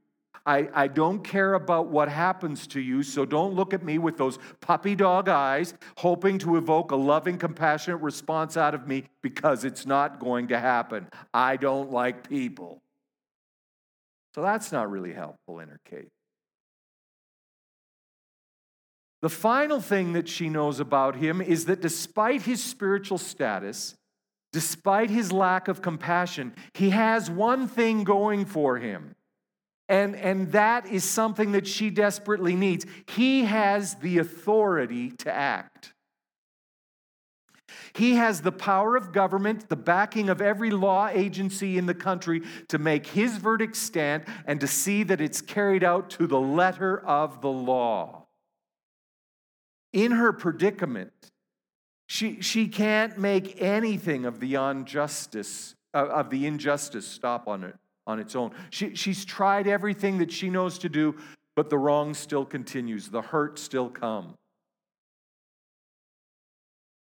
I, 0.46 0.68
I 0.74 0.88
don't 0.88 1.24
care 1.24 1.54
about 1.54 1.88
what 1.88 2.10
happens 2.10 2.68
to 2.68 2.82
you, 2.82 3.02
so 3.02 3.24
don't 3.24 3.54
look 3.54 3.74
at 3.74 3.84
me 3.84 3.98
with 3.98 4.18
those 4.18 4.40
puppy 4.60 4.94
dog 4.94 5.30
eyes, 5.30 5.74
hoping 5.98 6.38
to 6.40 6.58
evoke 6.58 6.92
a 6.92 6.98
loving, 6.98 7.38
compassionate 7.38 8.02
response 8.02 8.58
out 8.58 8.76
of 8.76 8.86
me 8.86 9.06
because 9.22 9.64
it's 9.64 9.86
not 9.86 10.20
going 10.20 10.50
to 10.50 10.60
happen. 10.60 11.08
I 11.34 11.56
don't 11.56 11.92
like 11.92 12.28
people. 12.28 12.82
So 14.36 14.42
that's 14.42 14.72
not 14.72 14.92
really 14.92 15.14
helpful 15.14 15.60
in 15.60 15.70
her 15.70 15.80
case. 15.90 16.10
The 19.22 19.30
final 19.30 19.80
thing 19.80 20.12
that 20.14 20.28
she 20.28 20.50
knows 20.50 20.82
about 20.82 21.16
him 21.16 21.40
is 21.40 21.66
that 21.66 21.82
despite 21.82 22.42
his 22.42 22.62
spiritual 22.62 23.18
status, 23.18 23.96
despite 24.52 25.10
his 25.10 25.32
lack 25.32 25.70
of 25.70 25.82
compassion, 25.82 26.54
he 26.74 26.90
has 26.90 27.30
one 27.30 27.70
thing 27.70 28.04
going 28.04 28.44
for 28.44 28.80
him. 28.80 29.16
And, 29.94 30.16
and 30.16 30.52
that 30.54 30.88
is 30.88 31.04
something 31.04 31.52
that 31.52 31.68
she 31.68 31.92
desperately 31.92 32.56
needs. 32.56 32.84
He 33.06 33.44
has 33.44 33.94
the 33.94 34.18
authority 34.18 35.12
to 35.18 35.32
act. 35.32 35.94
He 37.94 38.16
has 38.16 38.42
the 38.42 38.52
power 38.52 38.96
of 38.96 39.12
government, 39.12 39.70
the 39.70 39.76
backing 39.76 40.30
of 40.30 40.42
every 40.42 40.72
law 40.72 41.10
agency 41.10 41.78
in 41.78 41.86
the 41.86 41.94
country 41.94 42.42
to 42.70 42.80
make 42.80 43.06
his 43.06 43.38
verdict 43.38 43.76
stand 43.76 44.24
and 44.48 44.60
to 44.62 44.66
see 44.66 45.04
that 45.04 45.22
it's 45.22 45.42
carried 45.42 45.84
out 45.84 46.10
to 46.12 46.26
the 46.26 46.42
letter 46.42 47.00
of 47.06 47.42
the 47.42 47.52
law. 47.52 48.26
In 49.92 50.14
her 50.14 50.34
predicament, 50.34 51.14
she, 52.08 52.42
she 52.42 52.68
can't 52.68 53.20
make 53.20 53.62
anything 53.62 54.26
of 54.26 54.40
the 54.40 54.56
injustice, 54.56 55.76
uh, 55.94 56.08
of 56.08 56.32
the 56.32 56.48
injustice 56.48 57.06
stop 57.06 57.48
on 57.48 57.64
it 57.64 57.76
on 58.06 58.20
its 58.20 58.36
own. 58.36 58.52
She, 58.70 58.96
she's 58.96 59.26
tried 59.26 59.68
everything 59.68 60.18
that 60.20 60.32
she 60.32 60.50
knows 60.50 60.78
to 60.80 60.90
do, 60.90 61.16
but 61.56 61.70
the 61.70 61.78
wrong 61.78 62.14
still 62.14 62.46
continues, 62.46 63.10
the 63.10 63.22
hurt 63.22 63.60
still 63.60 63.90
comes. 63.90 64.36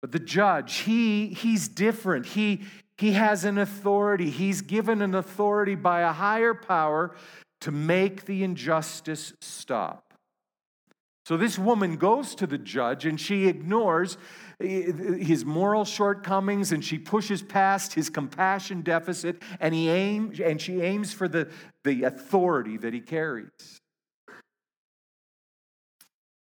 But 0.01 0.13
the 0.13 0.19
judge, 0.19 0.79
he, 0.79 1.29
he's 1.29 1.69
different. 1.69 2.25
He, 2.27 2.63
he 2.97 3.13
has 3.13 3.45
an 3.45 3.59
authority. 3.59 4.31
He's 4.31 4.63
given 4.63 5.03
an 5.03 5.15
authority 5.15 5.75
by 5.75 6.01
a 6.01 6.13
higher 6.13 6.55
power 6.55 7.15
to 7.61 7.71
make 7.71 8.25
the 8.25 8.43
injustice 8.43 9.35
stop. 9.41 10.15
So 11.27 11.37
this 11.37 11.59
woman 11.59 11.97
goes 11.97 12.35
to 12.37 12.47
the 12.47 12.59
judge 12.59 13.05
and 13.05 13.21
she 13.21 13.47
ignores 13.47 14.17
his 14.61 15.45
moral 15.45 15.85
shortcomings 15.85 16.73
and 16.73 16.85
she 16.85 16.99
pushes 16.99 17.43
past 17.43 17.95
his 17.95 18.11
compassion 18.11 18.83
deficit 18.83 19.43
and 19.59 19.75
he 19.75 19.89
aims 19.89 20.39
and 20.39 20.61
she 20.61 20.83
aims 20.83 21.13
for 21.13 21.29
the, 21.29 21.49
the 21.85 22.05
authority 22.05 22.77
that 22.77 22.93
he 22.93 23.01
carries. 23.01 23.81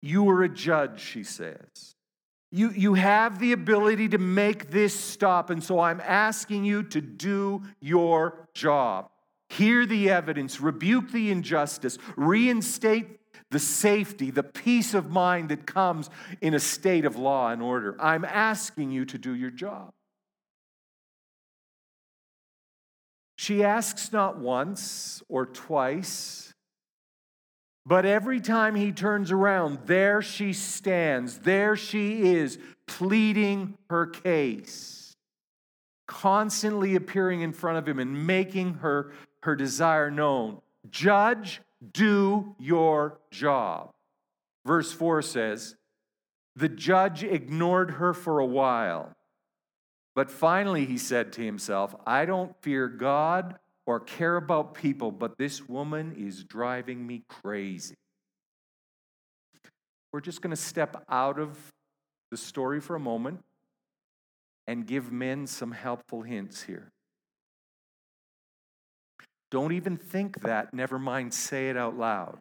You 0.02 0.30
are 0.30 0.44
a 0.44 0.50
judge, 0.50 1.02
she 1.02 1.24
says. 1.24 1.94
You, 2.52 2.72
you 2.72 2.96
have 2.96 3.40
the 3.40 3.52
ability 3.52 4.10
to 4.10 4.18
make 4.18 4.72
this 4.72 4.98
stop, 4.98 5.52
and 5.52 5.64
so 5.64 5.80
I'm 5.80 6.02
asking 6.02 6.66
you 6.66 6.84
to 6.84 7.02
do 7.02 7.62
your 7.80 8.48
job. 8.56 9.10
Hear 9.50 9.86
the 9.86 10.10
evidence, 10.10 10.60
rebuke 10.60 11.12
the 11.12 11.30
injustice, 11.32 11.98
reinstate 12.16 13.19
the 13.52 13.60
safety, 13.60 14.32
the 14.32 14.44
peace 14.44 14.94
of 14.94 15.12
mind 15.12 15.50
that 15.50 15.66
comes 15.66 16.10
in 16.42 16.54
a 16.54 16.60
state 16.60 17.06
of 17.06 17.16
law 17.16 17.50
and 17.50 17.62
order. 17.62 17.96
I'm 18.00 18.26
asking 18.26 18.92
you 18.92 19.06
to 19.06 19.18
do 19.18 19.34
your 19.34 19.52
job. 19.52 19.92
She 23.38 23.64
asks 23.64 24.12
not 24.12 24.38
once 24.38 25.24
or 25.30 25.46
twice 25.46 26.50
but 27.90 28.06
every 28.06 28.40
time 28.40 28.76
he 28.76 28.92
turns 28.92 29.32
around, 29.32 29.80
there 29.88 30.22
she 30.22 30.54
stands, 30.54 31.40
there 31.40 31.76
she 31.76 32.34
is, 32.34 32.60
pleading 32.86 33.80
her 33.90 34.06
case, 34.06 35.16
constantly 36.08 36.96
appearing 36.96 37.42
in 37.42 37.52
front 37.52 37.80
of 37.80 37.88
him 37.88 37.98
and 37.98 38.28
making 38.28 38.76
her, 38.76 39.12
her 39.42 39.56
desire 39.56 40.12
known. 40.12 40.62
Judge, 40.92 41.62
do 41.94 42.56
your 42.60 43.20
job. 43.32 43.92
Verse 44.66 44.92
4 44.92 45.22
says, 45.22 45.76
The 46.56 46.70
judge 46.70 47.24
ignored 47.24 47.92
her 47.92 48.14
for 48.14 48.40
a 48.40 48.46
while, 48.46 49.16
but 50.16 50.30
finally 50.30 50.86
he 50.86 50.98
said 50.98 51.34
to 51.34 51.42
himself, 51.42 51.96
I 52.06 52.26
don't 52.26 52.56
fear 52.62 52.88
God 52.88 53.58
or 53.86 54.00
care 54.00 54.36
about 54.36 54.76
people, 54.76 55.12
but 55.12 55.38
this 55.38 55.68
woman 55.68 56.16
is 56.18 56.44
driving 56.44 57.06
me 57.08 57.24
crazy. 57.28 57.96
We're 60.12 60.22
just 60.22 60.42
going 60.42 60.56
to 60.56 60.62
step 60.62 61.04
out 61.10 61.40
of 61.40 61.58
the 62.32 62.38
story 62.38 62.80
for 62.80 62.96
a 62.96 63.00
moment 63.00 63.44
and 64.68 64.86
give 64.86 65.12
men 65.12 65.48
some 65.48 65.72
helpful 65.72 66.22
hints 66.22 66.64
here. 66.64 66.92
Don't 69.52 69.72
even 69.72 69.98
think 69.98 70.42
that, 70.42 70.74
never 70.74 71.00
mind, 71.00 71.34
say 71.34 71.70
it 71.70 71.78
out 71.78 71.98
loud. 71.98 72.38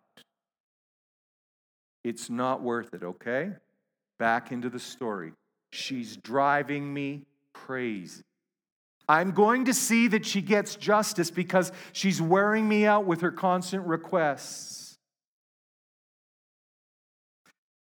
It's 2.04 2.30
not 2.30 2.62
worth 2.62 2.94
it, 2.94 3.02
okay? 3.02 3.50
Back 4.18 4.52
into 4.52 4.68
the 4.70 4.78
story. 4.78 5.32
She's 5.72 6.16
driving 6.16 6.92
me 6.92 7.22
crazy. 7.54 8.22
I'm 9.08 9.30
going 9.32 9.64
to 9.66 9.74
see 9.74 10.08
that 10.08 10.26
she 10.26 10.42
gets 10.42 10.76
justice 10.76 11.30
because 11.30 11.72
she's 11.92 12.20
wearing 12.20 12.68
me 12.68 12.86
out 12.86 13.06
with 13.06 13.22
her 13.22 13.30
constant 13.30 13.86
requests. 13.86 14.87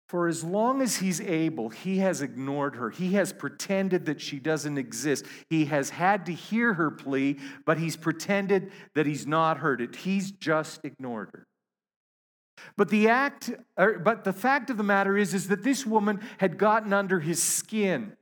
For 0.07 0.29
as 0.29 0.41
long 0.41 0.81
as 0.81 0.97
he's 0.97 1.19
able, 1.19 1.67
he 1.67 1.97
has 1.97 2.21
ignored 2.21 2.77
her. 2.77 2.89
He 2.89 3.13
has 3.13 3.33
pretended 3.33 4.05
that 4.05 4.21
she 4.21 4.39
doesn't 4.39 4.77
exist. 4.77 5.25
He 5.49 5.65
has 5.65 5.89
had 5.89 6.25
to 6.27 6.33
hear 6.33 6.73
her 6.73 6.89
plea, 6.89 7.39
but 7.65 7.77
he's 7.77 7.97
pretended 7.97 8.71
that 8.95 9.05
he's 9.05 9.27
not 9.27 9.57
heard 9.57 9.81
it. 9.81 9.97
He's 9.97 10.31
just 10.31 10.85
ignored 10.85 11.29
her. 11.33 11.45
But 12.77 12.89
the 12.89 13.09
act, 13.09 13.51
er, 13.77 13.99
but 13.99 14.23
the 14.23 14.33
fact 14.33 14.69
of 14.69 14.77
the 14.77 14.83
matter 14.83 15.17
is, 15.17 15.33
is 15.33 15.49
that 15.49 15.63
this 15.63 15.85
woman 15.85 16.21
had 16.37 16.57
gotten 16.57 16.93
under 16.93 17.19
his 17.19 17.43
skin. 17.43 18.13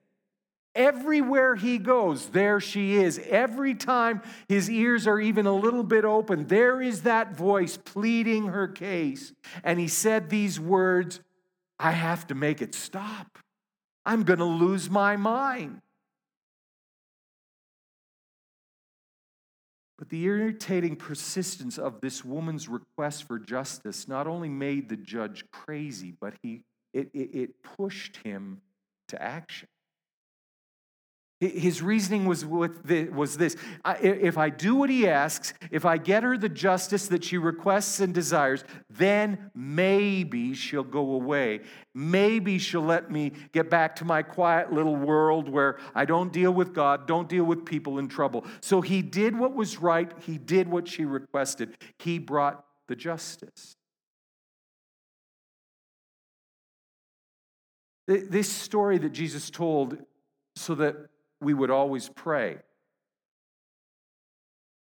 Everywhere 0.73 1.55
he 1.55 1.77
goes, 1.77 2.27
there 2.27 2.59
she 2.59 2.95
is. 2.95 3.19
Every 3.29 3.75
time 3.75 4.21
his 4.49 4.69
ears 4.69 5.07
are 5.07 5.21
even 5.21 5.45
a 5.45 5.55
little 5.55 5.83
bit 5.83 6.03
open, 6.03 6.47
there 6.47 6.81
is 6.81 7.03
that 7.03 7.37
voice 7.37 7.77
pleading 7.77 8.47
her 8.47 8.67
case. 8.67 9.31
And 9.63 9.79
he 9.79 9.87
said 9.87 10.29
these 10.29 10.59
words 10.59 11.21
I 11.79 11.91
have 11.91 12.27
to 12.27 12.35
make 12.35 12.61
it 12.61 12.73
stop. 12.73 13.39
I'm 14.05 14.23
going 14.23 14.39
to 14.39 14.45
lose 14.45 14.89
my 14.89 15.17
mind. 15.17 15.81
But 19.97 20.09
the 20.09 20.23
irritating 20.23 20.95
persistence 20.95 21.77
of 21.77 22.01
this 22.01 22.23
woman's 22.23 22.67
request 22.67 23.23
for 23.23 23.39
justice 23.39 24.07
not 24.07 24.27
only 24.27 24.49
made 24.49 24.89
the 24.89 24.97
judge 24.97 25.45
crazy, 25.51 26.13
but 26.19 26.33
he, 26.41 26.63
it, 26.93 27.09
it, 27.13 27.35
it 27.35 27.63
pushed 27.63 28.17
him 28.17 28.61
to 29.07 29.21
action. 29.21 29.69
His 31.41 31.81
reasoning 31.81 32.25
was, 32.25 32.45
was 32.45 33.37
this 33.37 33.57
if 34.01 34.37
I 34.37 34.49
do 34.49 34.75
what 34.75 34.89
he 34.89 35.05
asks, 35.05 35.53
if 35.69 35.83
I 35.83 35.97
get 35.97 36.23
her 36.23 36.37
the 36.37 36.47
justice 36.47 37.09
that 37.09 37.25
she 37.25 37.37
requests 37.37 37.99
and 37.99 38.13
desires, 38.13 38.63
then 38.89 39.51
maybe 39.53 40.53
she'll 40.53 40.83
go 40.83 41.11
away. 41.11 41.59
Maybe 41.93 42.57
she'll 42.57 42.83
let 42.83 43.11
me 43.11 43.33
get 43.51 43.69
back 43.69 43.97
to 43.97 44.05
my 44.05 44.23
quiet 44.23 44.71
little 44.71 44.95
world 44.95 45.49
where 45.49 45.77
I 45.93 46.05
don't 46.05 46.31
deal 46.31 46.53
with 46.53 46.73
God, 46.73 47.05
don't 47.05 47.27
deal 47.27 47.43
with 47.43 47.65
people 47.65 47.99
in 47.99 48.07
trouble. 48.07 48.45
So 48.61 48.79
he 48.79 49.01
did 49.01 49.37
what 49.37 49.53
was 49.53 49.77
right, 49.77 50.09
he 50.21 50.37
did 50.37 50.69
what 50.69 50.87
she 50.87 51.03
requested, 51.03 51.75
he 51.99 52.17
brought 52.17 52.63
the 52.87 52.95
justice. 52.95 53.75
This 58.07 58.49
story 58.49 58.99
that 58.99 59.09
Jesus 59.09 59.49
told 59.49 59.97
so 60.55 60.75
that 60.75 60.95
we 61.45 61.53
would 61.53 61.71
always 61.71 62.09
pray. 62.09 62.57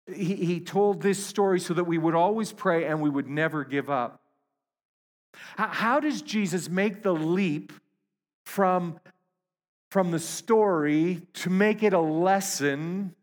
He, 0.06 0.34
he 0.36 0.60
told 0.60 1.02
this 1.02 1.24
story 1.24 1.58
so 1.58 1.74
that 1.74 1.84
we 1.84 1.98
would 1.98 2.14
always 2.14 2.52
pray 2.52 2.84
and 2.84 3.00
we 3.00 3.10
would 3.10 3.28
never 3.28 3.64
give 3.64 3.90
up. 3.90 4.20
How, 5.56 5.68
how 5.68 6.00
does 6.00 6.22
Jesus 6.22 6.68
make 6.68 7.02
the 7.02 7.12
leap 7.12 7.72
from, 8.44 9.00
from 9.90 10.10
the 10.10 10.18
story 10.18 11.22
to 11.34 11.50
make 11.50 11.82
it 11.82 11.92
a 11.92 12.00
lesson 12.00 13.14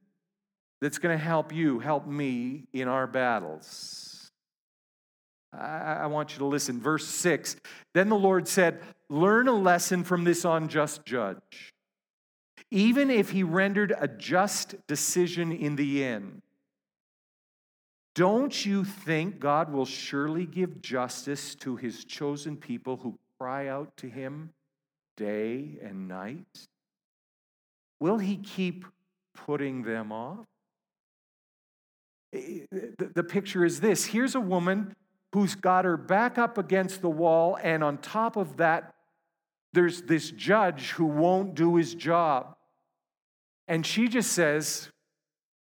that's 0.81 0.99
going 0.99 1.17
to 1.17 1.23
help 1.23 1.53
you, 1.53 1.79
help 1.79 2.05
me 2.07 2.67
in 2.73 2.87
our 2.87 3.07
battles. 3.07 4.31
I, 5.53 5.97
I 6.01 6.05
want 6.07 6.33
you 6.33 6.39
to 6.39 6.45
listen. 6.45 6.79
Verse 6.79 7.07
6 7.07 7.57
Then 7.93 8.09
the 8.09 8.15
Lord 8.15 8.47
said, 8.47 8.81
Learn 9.09 9.47
a 9.47 9.53
lesson 9.53 10.03
from 10.03 10.23
this 10.23 10.45
unjust 10.45 11.05
judge. 11.05 11.73
Even 12.69 13.09
if 13.09 13.29
he 13.29 13.43
rendered 13.43 13.93
a 13.97 14.07
just 14.07 14.75
decision 14.87 15.51
in 15.51 15.75
the 15.75 16.03
end, 16.03 16.41
don't 18.13 18.65
you 18.65 18.83
think 18.83 19.39
God 19.39 19.71
will 19.71 19.85
surely 19.85 20.45
give 20.45 20.81
justice 20.81 21.55
to 21.55 21.75
his 21.75 22.03
chosen 22.03 22.57
people 22.57 22.97
who 22.97 23.17
cry 23.39 23.67
out 23.67 23.95
to 23.97 24.09
him 24.09 24.49
day 25.15 25.77
and 25.81 26.07
night? 26.07 26.67
Will 27.99 28.17
he 28.17 28.37
keep 28.37 28.85
putting 29.35 29.83
them 29.83 30.11
off? 30.11 30.45
The 32.33 33.23
picture 33.23 33.63
is 33.63 33.79
this 33.79 34.05
here's 34.05 34.35
a 34.35 34.41
woman 34.41 34.95
who's 35.33 35.55
got 35.55 35.85
her 35.85 35.95
back 35.97 36.37
up 36.37 36.57
against 36.57 37.01
the 37.01 37.09
wall, 37.09 37.57
and 37.61 37.83
on 37.83 37.99
top 37.99 38.35
of 38.35 38.57
that, 38.57 38.93
there's 39.73 40.01
this 40.01 40.31
judge 40.31 40.89
who 40.91 41.05
won't 41.05 41.55
do 41.55 41.75
his 41.75 41.93
job. 41.93 42.56
And 43.67 43.85
she 43.85 44.07
just 44.07 44.31
says, 44.31 44.89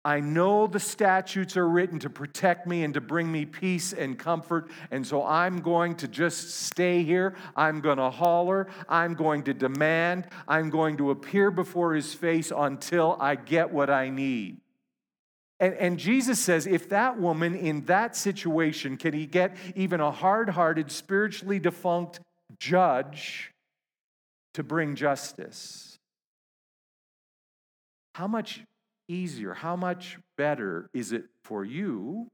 I 0.04 0.20
know 0.20 0.66
the 0.66 0.80
statutes 0.80 1.56
are 1.58 1.68
written 1.68 2.00
to 2.00 2.10
protect 2.10 2.66
me 2.66 2.84
and 2.84 2.94
to 2.96 3.02
bring 3.02 3.32
me 3.32 3.46
peace 3.46 3.94
and 3.94 4.18
comfort, 4.18 4.72
and 4.90 5.06
so 5.06 5.24
I'm 5.24 5.62
going 5.62 5.96
to 5.98 6.08
just 6.08 6.56
stay 6.56 7.04
here. 7.04 7.36
I'm 7.56 7.82
going 7.82 8.00
to 8.00 8.10
holler. 8.10 8.68
I'm 8.90 9.14
going 9.14 9.44
to 9.44 9.54
demand. 9.54 10.28
I'm 10.48 10.72
going 10.72 10.98
to 10.98 11.12
appear 11.12 11.52
before 11.52 11.94
his 11.94 12.16
face 12.16 12.52
until 12.56 13.16
I 13.20 13.36
get 13.36 13.72
what 13.72 13.92
I 13.92 14.10
need. 14.10 14.58
And, 15.60 15.76
and 15.76 16.00
Jesus 16.00 16.40
says, 16.40 16.66
if 16.66 16.90
that 16.90 17.20
woman 17.20 17.56
in 17.56 17.86
that 17.86 18.16
situation 18.16 18.98
can 18.98 19.14
he 19.14 19.28
get 19.28 19.56
even 19.76 20.00
a 20.00 20.10
hard 20.10 20.50
hearted, 20.50 20.92
spiritually 20.92 21.60
defunct 21.60 22.20
judge 22.58 23.52
to 24.56 24.64
bring 24.64 24.96
justice, 24.96 25.91
how 28.14 28.28
much 28.28 28.64
easier, 29.08 29.54
how 29.54 29.76
much 29.76 30.18
better 30.38 30.90
is 30.94 31.12
it 31.12 31.26
for 31.44 31.66
you 31.66 32.30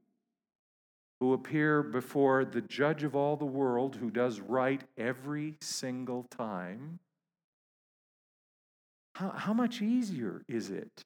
who 1.20 1.32
appear 1.32 1.82
before 1.82 2.44
the 2.44 2.60
judge 2.60 3.02
of 3.02 3.14
all 3.16 3.36
the 3.36 3.44
world 3.44 3.96
who 3.96 4.10
does 4.10 4.40
right 4.40 4.82
every 4.96 5.56
single 5.60 6.24
time? 6.24 6.98
How, 9.14 9.30
how 9.30 9.52
much 9.52 9.82
easier 9.82 10.42
is 10.48 10.70
it 10.70 11.04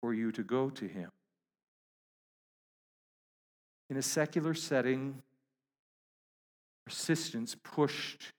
for 0.00 0.12
you 0.12 0.32
to 0.32 0.42
go 0.42 0.68
to 0.70 0.86
him? 0.86 1.10
In 3.88 3.96
a 3.96 4.02
secular 4.02 4.52
setting, 4.52 5.22
persistence 6.84 7.54
pushed 7.62 8.32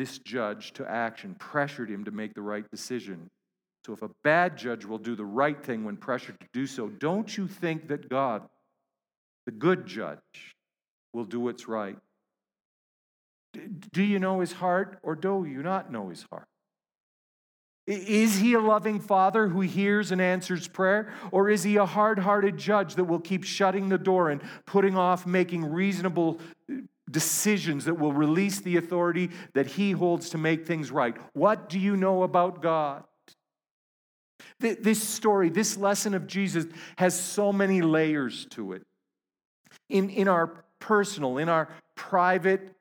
this 0.00 0.18
judge 0.18 0.72
to 0.72 0.90
action, 0.90 1.36
pressured 1.38 1.90
him 1.90 2.04
to 2.04 2.10
make 2.10 2.32
the 2.32 2.40
right 2.40 2.64
decision. 2.70 3.28
So, 3.84 3.92
if 3.92 4.00
a 4.00 4.08
bad 4.24 4.56
judge 4.56 4.86
will 4.86 4.96
do 4.96 5.14
the 5.14 5.26
right 5.26 5.62
thing 5.62 5.84
when 5.84 5.98
pressured 5.98 6.40
to 6.40 6.46
do 6.54 6.66
so, 6.66 6.88
don't 6.88 7.36
you 7.36 7.46
think 7.46 7.88
that 7.88 8.08
God, 8.08 8.48
the 9.44 9.52
good 9.52 9.84
judge, 9.86 10.54
will 11.12 11.26
do 11.26 11.38
what's 11.38 11.68
right? 11.68 11.98
Do 13.92 14.02
you 14.02 14.18
know 14.18 14.40
his 14.40 14.52
heart 14.52 14.98
or 15.02 15.14
do 15.14 15.44
you 15.46 15.62
not 15.62 15.92
know 15.92 16.08
his 16.08 16.24
heart? 16.30 16.46
Is 17.86 18.38
he 18.38 18.54
a 18.54 18.60
loving 18.60 19.00
father 19.00 19.48
who 19.48 19.60
hears 19.60 20.12
and 20.12 20.20
answers 20.20 20.66
prayer? 20.66 21.12
Or 21.30 21.50
is 21.50 21.62
he 21.62 21.76
a 21.76 21.84
hard 21.84 22.20
hearted 22.20 22.56
judge 22.56 22.94
that 22.94 23.04
will 23.04 23.20
keep 23.20 23.44
shutting 23.44 23.90
the 23.90 23.98
door 23.98 24.30
and 24.30 24.40
putting 24.64 24.96
off 24.96 25.26
making 25.26 25.64
reasonable 25.64 26.38
uh, 26.72 26.76
decisions 27.10 27.84
that 27.86 27.98
will 27.98 28.12
release 28.12 28.60
the 28.60 28.76
authority 28.76 29.30
that 29.54 29.66
he 29.66 29.92
holds 29.92 30.30
to 30.30 30.38
make 30.38 30.66
things 30.66 30.90
right? 30.90 31.16
What 31.32 31.68
do 31.68 31.78
you 31.78 31.96
know 31.96 32.22
about 32.22 32.62
God? 32.62 33.04
This 34.58 35.02
story, 35.02 35.48
this 35.48 35.76
lesson 35.76 36.14
of 36.14 36.26
Jesus 36.26 36.66
has 36.96 37.18
so 37.18 37.52
many 37.52 37.80
layers 37.80 38.46
to 38.50 38.74
it. 38.74 38.82
In, 39.88 40.10
in 40.10 40.28
our 40.28 40.64
personal, 40.78 41.38
in 41.38 41.48
our 41.48 41.68
private 41.94 42.74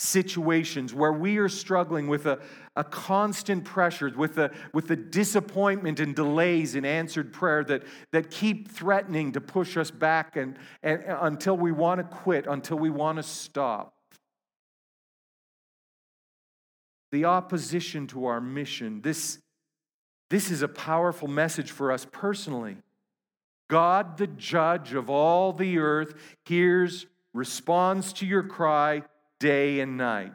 situations 0.00 0.94
where 0.94 1.12
we 1.12 1.36
are 1.36 1.48
struggling 1.48 2.08
with 2.08 2.24
a, 2.24 2.38
a 2.74 2.82
constant 2.82 3.64
pressure, 3.64 4.10
with 4.16 4.34
the, 4.34 4.50
with 4.72 5.10
disappointment 5.10 6.00
and 6.00 6.16
delays 6.16 6.74
in 6.74 6.84
answered 6.86 7.32
prayer 7.32 7.62
that, 7.64 7.82
that 8.10 8.30
keep 8.30 8.70
threatening 8.70 9.32
to 9.32 9.40
push 9.40 9.76
us 9.76 9.90
back 9.90 10.36
and, 10.36 10.56
and, 10.82 11.02
until 11.06 11.56
we 11.56 11.70
want 11.70 11.98
to 11.98 12.04
quit, 12.04 12.46
until 12.46 12.78
we 12.78 12.88
want 12.88 13.18
to 13.18 13.22
stop. 13.22 13.92
The 17.12 17.26
opposition 17.26 18.06
to 18.08 18.26
our 18.26 18.40
mission, 18.40 19.02
this 19.02 19.38
this 20.30 20.52
is 20.52 20.62
a 20.62 20.68
powerful 20.68 21.26
message 21.26 21.72
for 21.72 21.90
us 21.90 22.06
personally. 22.10 22.76
God, 23.68 24.16
the 24.16 24.28
judge 24.28 24.94
of 24.94 25.10
all 25.10 25.52
the 25.52 25.78
earth, 25.78 26.14
hears, 26.44 27.06
responds 27.34 28.12
to 28.14 28.26
your 28.26 28.44
cry 28.44 29.02
day 29.40 29.80
and 29.80 29.96
night. 29.96 30.32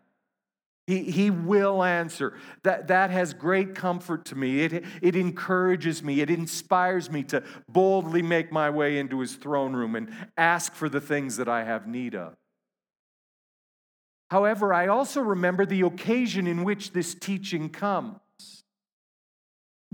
He, 0.88 1.04
he 1.04 1.32
will 1.32 1.84
answer. 1.84 2.38
That, 2.64 2.90
that 2.90 3.10
has 3.10 3.34
great 3.34 3.74
comfort 3.74 4.26
to 4.26 4.36
me. 4.36 4.62
It, 4.62 4.86
it 5.02 5.16
encourages 5.16 6.04
me. 6.04 6.22
It 6.22 6.30
inspires 6.30 7.10
me 7.10 7.24
to 7.24 7.44
boldly 7.68 8.22
make 8.22 8.52
my 8.52 8.70
way 8.70 9.00
into 9.00 9.20
his 9.20 9.36
throne 9.36 9.74
room 9.74 9.96
and 9.96 10.14
ask 10.38 10.74
for 10.74 10.90
the 10.90 11.02
things 11.02 11.38
that 11.38 11.50
I 11.50 11.64
have 11.64 11.88
need 11.88 12.14
of. 12.14 12.36
However, 14.30 14.74
I 14.74 14.88
also 14.88 15.22
remember 15.22 15.66
the 15.66 15.82
occasion 15.82 16.46
in 16.46 16.64
which 16.64 16.92
this 16.92 17.16
teaching 17.16 17.70
comes. 17.70 18.18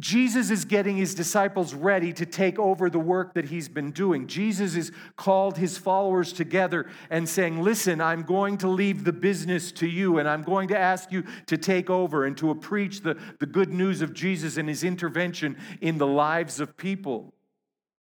Jesus 0.02 0.50
is 0.50 0.66
getting 0.66 0.98
his 0.98 1.14
disciples 1.14 1.76
ready 1.76 2.12
to 2.14 2.26
take 2.26 2.58
over 2.58 2.90
the 2.90 3.00
work 3.00 3.36
that 3.36 3.46
he's 3.46 3.70
been 3.70 3.92
doing. 3.92 4.26
Jesus 4.26 4.74
has 4.74 4.92
called 5.16 5.60
his 5.60 5.78
followers 5.78 6.34
together 6.34 6.90
and 7.12 7.30
saying, 7.30 7.62
Listen, 7.62 8.02
I'm 8.02 8.24
going 8.24 8.58
to 8.58 8.68
leave 8.68 9.04
the 9.04 9.14
business 9.14 9.72
to 9.74 9.88
you, 9.88 10.18
and 10.18 10.28
I'm 10.28 10.42
going 10.42 10.70
to 10.70 10.78
ask 10.78 11.12
you 11.12 11.24
to 11.46 11.56
take 11.56 11.92
over 11.92 12.26
and 12.26 12.36
to 12.38 12.54
preach 12.56 13.02
the, 13.02 13.16
the 13.40 13.46
good 13.46 13.72
news 13.72 14.02
of 14.02 14.14
Jesus 14.14 14.58
and 14.58 14.68
his 14.68 14.84
intervention 14.84 15.56
in 15.82 16.00
the 16.00 16.08
lives 16.08 16.60
of 16.60 16.76
people. 16.78 17.36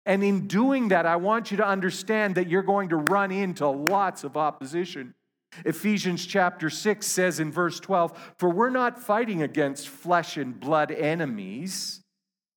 And 0.05 0.23
in 0.23 0.47
doing 0.47 0.89
that, 0.89 1.07
I 1.07 1.15
want 1.15 1.49
you 1.49 1.57
to 1.57 1.67
understand 1.67 2.35
that 2.35 2.47
you're 2.47 2.61
going 2.61 2.89
to 2.89 2.95
run 2.95 3.31
into 3.31 3.67
lots 3.67 4.23
of 4.23 4.37
opposition. 4.37 5.15
Ephesians 5.65 6.25
chapter 6.25 6.69
6 6.69 7.05
says 7.05 7.39
in 7.39 7.51
verse 7.51 7.79
12, 7.79 8.33
For 8.37 8.49
we're 8.49 8.69
not 8.69 8.99
fighting 8.99 9.41
against 9.41 9.87
flesh 9.87 10.37
and 10.37 10.59
blood 10.59 10.91
enemies. 10.91 12.01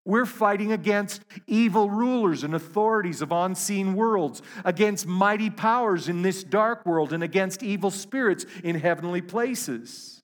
We're 0.04 0.26
fighting 0.26 0.72
against 0.72 1.22
evil 1.46 1.90
rulers 1.90 2.42
and 2.42 2.54
authorities 2.54 3.20
of 3.20 3.32
unseen 3.32 3.94
worlds, 3.94 4.42
against 4.64 5.06
mighty 5.06 5.50
powers 5.50 6.08
in 6.08 6.22
this 6.22 6.42
dark 6.42 6.86
world, 6.86 7.12
and 7.12 7.22
against 7.22 7.62
evil 7.62 7.90
spirits 7.90 8.46
in 8.64 8.76
heavenly 8.76 9.20
places. 9.20 10.20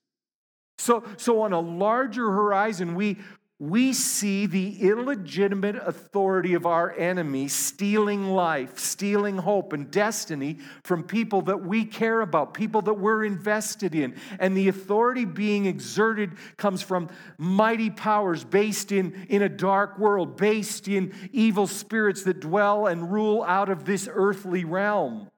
So, 0.79 1.05
so 1.17 1.43
on 1.43 1.53
a 1.53 1.61
larger 1.61 2.31
horizon, 2.31 2.95
we, 2.95 3.19
we 3.59 3.95
see 3.95 4.45
the 4.45 4.83
illegitimate 4.83 5.77
authority 5.77 6.53
of 6.53 6.66
our 6.66 6.92
enemy 6.92 7.49
stealing 7.49 8.29
life, 8.29 8.79
stealing 8.79 9.38
hope 9.38 9.73
and 9.73 9.90
destiny 9.90 10.59
from 10.85 11.03
people 11.03 11.40
that 11.40 11.64
we 11.64 11.87
care 11.87 12.21
about, 12.21 12.53
people 12.53 12.83
that 12.83 12.95
we're 12.95 13.25
invested 13.25 13.95
in. 13.95 14.14
And 14.38 14.55
the 14.55 14.69
authority 14.69 15.25
being 15.25 15.64
exerted 15.64 16.33
comes 16.59 16.83
from 16.83 17.09
mighty 17.38 17.88
powers 17.88 18.45
based 18.45 18.92
in, 18.92 19.27
in 19.31 19.40
a 19.40 19.49
dark 19.49 19.99
world, 19.99 20.37
based 20.37 20.87
in 20.87 21.14
evil 21.33 21.66
spirits 21.66 22.25
that 22.25 22.40
dwell 22.40 22.87
and 22.87 23.11
rule 23.11 23.42
out 23.42 23.71
of 23.71 23.87
this 23.87 24.07
earthly 24.12 24.64
realm. 24.64 25.31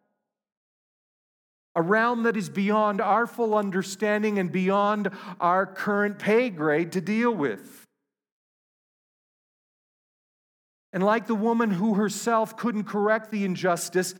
A 1.76 1.82
realm 1.82 2.24
that 2.24 2.36
is 2.36 2.48
beyond 2.48 3.00
our 3.00 3.28
full 3.28 3.54
understanding 3.54 4.40
and 4.40 4.50
beyond 4.50 5.10
our 5.38 5.64
current 5.64 6.18
pay 6.18 6.50
grade 6.50 6.90
to 6.92 7.00
deal 7.00 7.32
with. 7.32 7.87
And 10.92 11.04
like 11.04 11.26
the 11.26 11.34
woman 11.34 11.70
who 11.70 11.94
herself 11.94 12.56
couldn't 12.56 12.84
correct 12.84 13.30
the 13.30 13.44
injustice, 13.44 14.14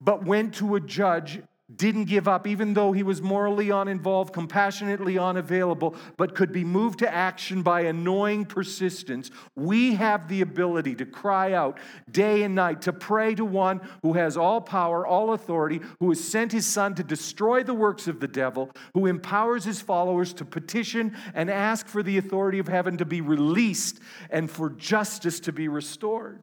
but 0.00 0.24
went 0.24 0.54
to 0.54 0.74
a 0.74 0.80
judge, 0.80 1.40
didn't 1.74 2.04
give 2.04 2.26
up, 2.26 2.46
even 2.46 2.72
though 2.72 2.92
he 2.92 3.02
was 3.02 3.20
morally 3.20 3.68
uninvolved, 3.68 4.32
compassionately 4.32 5.18
unavailable, 5.18 5.94
but 6.16 6.34
could 6.34 6.50
be 6.50 6.64
moved 6.64 6.98
to 7.00 7.14
action 7.14 7.62
by 7.62 7.82
annoying 7.82 8.46
persistence, 8.46 9.30
we 9.54 9.94
have 9.94 10.28
the 10.28 10.40
ability 10.40 10.94
to 10.94 11.04
cry 11.04 11.52
out 11.52 11.78
day 12.10 12.42
and 12.42 12.54
night, 12.54 12.80
to 12.80 12.92
pray 12.92 13.34
to 13.34 13.44
one 13.44 13.80
who 14.02 14.14
has 14.14 14.36
all 14.36 14.62
power, 14.62 15.06
all 15.06 15.34
authority, 15.34 15.80
who 16.00 16.08
has 16.08 16.22
sent 16.22 16.52
his 16.52 16.66
son 16.66 16.94
to 16.94 17.04
destroy 17.04 17.62
the 17.62 17.74
works 17.74 18.08
of 18.08 18.18
the 18.18 18.28
devil, 18.28 18.70
who 18.94 19.04
empowers 19.04 19.64
his 19.64 19.80
followers 19.80 20.32
to 20.32 20.46
petition 20.46 21.14
and 21.34 21.50
ask 21.50 21.86
for 21.86 22.02
the 22.02 22.16
authority 22.16 22.58
of 22.58 22.68
heaven 22.68 22.96
to 22.96 23.04
be 23.04 23.20
released 23.20 24.00
and 24.30 24.50
for 24.50 24.70
justice 24.70 25.38
to 25.40 25.52
be 25.52 25.68
restored. 25.68 26.42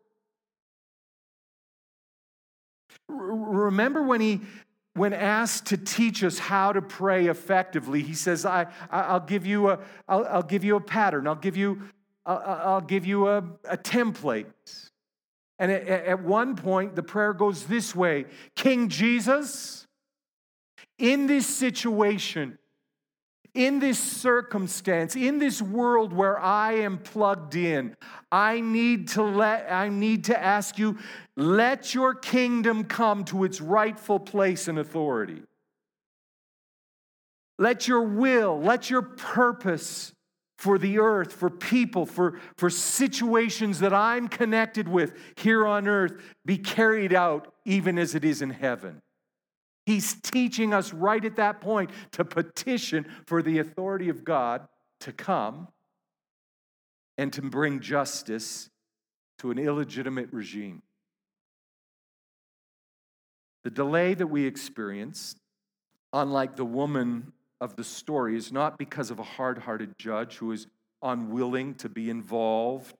Remember 3.08 4.04
when 4.04 4.22
he 4.22 4.42
when 4.96 5.12
asked 5.12 5.68
to 5.68 5.78
teach 5.78 6.24
us 6.24 6.40
how 6.40 6.72
to 6.72 6.82
pray 6.82 7.28
effectively, 7.28 8.02
he 8.02 8.14
says, 8.14 8.46
I, 8.46 8.68
I'll, 8.90 9.20
give 9.20 9.46
you 9.46 9.70
a, 9.70 9.80
I'll, 10.08 10.26
I'll 10.26 10.44
give 10.44 10.64
you 10.64 10.78
a 10.78 10.82
pattern, 10.82 11.28
I'll 11.28 11.36
give 11.36 11.58
you, 11.58 11.82
I'll, 12.26 12.38
I'll 12.38 12.82
give 12.82 13.06
you 13.06 13.28
a, 13.28 13.44
a 13.66 13.78
template. 13.78 14.46
And 15.60 15.72
at, 15.72 15.88
at 15.88 16.24
one 16.24 16.56
point, 16.56 16.96
the 16.96 17.04
prayer 17.04 17.34
goes 17.34 17.66
this 17.66 17.94
way 17.94 18.26
King 18.56 18.88
Jesus, 18.88 19.86
in 20.98 21.28
this 21.28 21.46
situation, 21.46 22.58
in 23.54 23.80
this 23.80 24.00
circumstance, 24.00 25.16
in 25.16 25.40
this 25.40 25.62
world 25.62 26.14
where 26.14 26.40
I 26.40 26.74
am 26.74 27.00
plugged 27.00 27.56
in, 27.56 27.96
I 28.32 28.62
need 28.62 29.10
to 29.10 29.24
let 29.24 29.72
I 29.72 29.90
need 29.90 30.26
to 30.26 30.42
ask 30.42 30.78
you, 30.78 30.98
let 31.38 31.94
your 31.94 32.14
kingdom 32.14 32.86
come 32.86 33.26
to 33.26 33.44
its 33.44 33.60
rightful 33.60 34.20
place 34.20 34.68
and 34.68 34.80
authority. 34.80 35.42
Let 37.58 37.88
your 37.88 38.02
will, 38.02 38.60
let 38.60 38.90
your 38.90 39.02
purpose 39.02 40.14
for 40.58 40.78
the 40.78 41.00
earth, 41.00 41.34
for 41.34 41.50
people, 41.50 42.06
for, 42.06 42.40
for 42.58 42.70
situations 42.70 43.80
that 43.80 43.94
I'm 43.94 44.28
connected 44.28 44.88
with 44.88 45.14
here 45.36 45.68
on 45.68 45.88
earth 45.88 46.14
be 46.46 46.58
carried 46.58 47.14
out 47.14 47.54
even 47.66 47.98
as 47.98 48.16
it 48.16 48.24
is 48.24 48.42
in 48.42 48.50
heaven. 48.52 49.02
He's 49.86 50.20
teaching 50.22 50.74
us 50.74 50.94
right 50.94 51.24
at 51.24 51.36
that 51.36 51.62
point 51.62 51.92
to 52.14 52.26
petition 52.26 53.06
for 53.26 53.44
the 53.44 53.60
authority 53.60 54.10
of 54.10 54.24
God 54.24 54.68
to 55.02 55.12
come 55.12 55.68
and 57.18 57.32
to 57.34 57.42
bring 57.42 57.82
justice 57.82 58.70
to 59.40 59.52
an 59.52 59.60
illegitimate 59.60 60.30
regime. 60.32 60.82
The 63.66 63.72
delay 63.72 64.14
that 64.14 64.28
we 64.28 64.46
experience, 64.46 65.36
unlike 66.14 66.56
the 66.56 66.64
woman 66.64 67.34
of 67.60 67.76
the 67.76 67.84
story, 67.84 68.38
is 68.38 68.52
not 68.52 68.78
because 68.78 69.10
of 69.10 69.18
a 69.18 69.24
hard 69.24 69.58
hearted 69.58 69.98
judge 69.98 70.38
who 70.38 70.52
is 70.52 70.68
unwilling 71.02 71.74
to 71.76 71.90
be 71.90 72.12
involved 72.12 72.96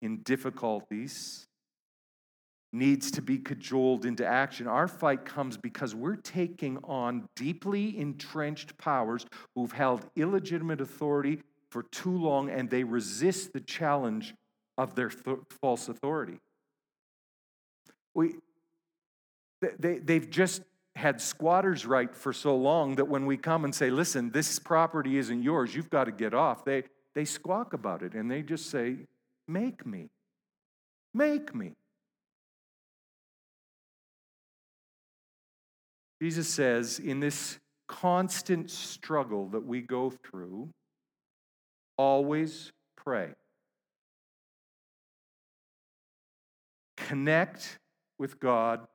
in 0.00 0.22
difficulties 0.22 1.46
needs 2.72 3.10
to 3.10 3.22
be 3.22 3.36
cajoled 3.36 4.06
into 4.06 4.26
action. 4.26 4.66
Our 4.66 4.88
fight 4.88 5.26
comes 5.26 5.58
because 5.58 5.94
we're 5.94 6.16
taking 6.16 6.78
on 6.84 7.28
deeply 7.36 7.98
entrenched 7.98 8.78
powers 8.78 9.26
who've 9.54 9.72
held 9.72 10.06
illegitimate 10.16 10.80
authority 10.80 11.42
for 11.70 11.82
too 11.82 12.16
long 12.16 12.48
and 12.48 12.70
they 12.70 12.82
resist 12.82 13.52
the 13.52 13.60
challenge 13.60 14.34
of 14.78 14.94
their 14.94 15.10
th- 15.10 15.38
false 15.60 15.90
authority. 15.90 16.40
We, 18.14 18.36
they, 19.60 19.98
they've 19.98 20.28
just 20.28 20.62
had 20.96 21.20
squatters' 21.20 21.86
right 21.86 22.14
for 22.14 22.32
so 22.32 22.56
long 22.56 22.96
that 22.96 23.06
when 23.06 23.24
we 23.24 23.36
come 23.36 23.64
and 23.64 23.74
say, 23.74 23.90
listen, 23.90 24.30
this 24.30 24.58
property 24.58 25.16
isn't 25.16 25.42
yours, 25.42 25.74
you've 25.74 25.90
got 25.90 26.04
to 26.04 26.12
get 26.12 26.34
off, 26.34 26.64
they, 26.64 26.82
they 27.14 27.24
squawk 27.24 27.72
about 27.72 28.02
it 28.02 28.14
and 28.14 28.30
they 28.30 28.42
just 28.42 28.70
say, 28.70 28.96
make 29.46 29.86
me. 29.86 30.08
Make 31.14 31.54
me. 31.54 31.72
Jesus 36.20 36.48
says, 36.48 36.98
in 36.98 37.20
this 37.20 37.58
constant 37.86 38.70
struggle 38.70 39.48
that 39.50 39.64
we 39.64 39.80
go 39.80 40.10
through, 40.10 40.68
always 41.96 42.72
pray. 42.96 43.30
Connect 46.96 47.78
with 48.18 48.40
God 48.40 48.86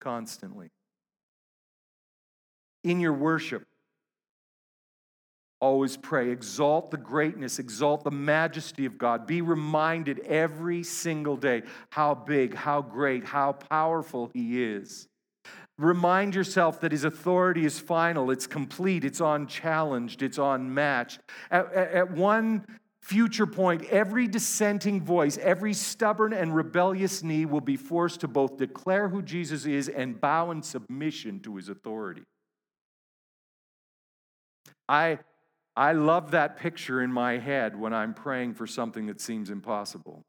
constantly. 0.00 0.70
In 2.82 3.00
your 3.00 3.12
worship, 3.12 3.66
always 5.60 5.96
pray. 5.96 6.30
Exalt 6.30 6.90
the 6.90 6.98
greatness, 6.98 7.58
exalt 7.58 8.04
the 8.04 8.10
majesty 8.10 8.84
of 8.84 8.98
God. 8.98 9.26
Be 9.26 9.40
reminded 9.40 10.20
every 10.20 10.82
single 10.82 11.36
day 11.36 11.62
how 11.90 12.14
big, 12.14 12.54
how 12.54 12.82
great, 12.82 13.24
how 13.24 13.52
powerful 13.52 14.30
He 14.34 14.62
is. 14.62 15.08
Remind 15.76 16.36
yourself 16.36 16.80
that 16.80 16.92
his 16.92 17.02
authority 17.02 17.64
is 17.64 17.80
final, 17.80 18.30
it's 18.30 18.46
complete, 18.46 19.04
it's 19.04 19.20
unchallenged, 19.20 20.22
it's 20.22 20.38
unmatched. 20.38 21.20
At, 21.50 21.72
at, 21.72 22.10
one 22.12 22.64
future 23.04 23.46
point, 23.46 23.84
every 23.90 24.26
dissenting 24.26 25.02
voice, 25.02 25.36
every 25.42 25.74
stubborn 25.74 26.32
and 26.32 26.56
rebellious 26.56 27.22
knee 27.22 27.44
will 27.44 27.60
be 27.60 27.76
forced 27.76 28.20
to 28.20 28.28
both 28.28 28.56
declare 28.56 29.10
who 29.10 29.20
Jesus 29.20 29.66
is 29.66 29.90
and 29.90 30.18
bow 30.18 30.50
in 30.50 30.62
submission 30.62 31.38
to 31.40 31.56
his 31.56 31.68
authority. 31.68 32.22
I, 34.88 35.18
I 35.76 35.92
love 35.92 36.30
that 36.30 36.56
picture 36.56 37.02
in 37.02 37.12
my 37.12 37.36
head 37.36 37.78
when 37.78 37.92
I'm 37.92 38.14
praying 38.14 38.54
for 38.54 38.66
something 38.66 39.06
that 39.06 39.20
seems 39.20 39.50
impossible. 39.50 40.22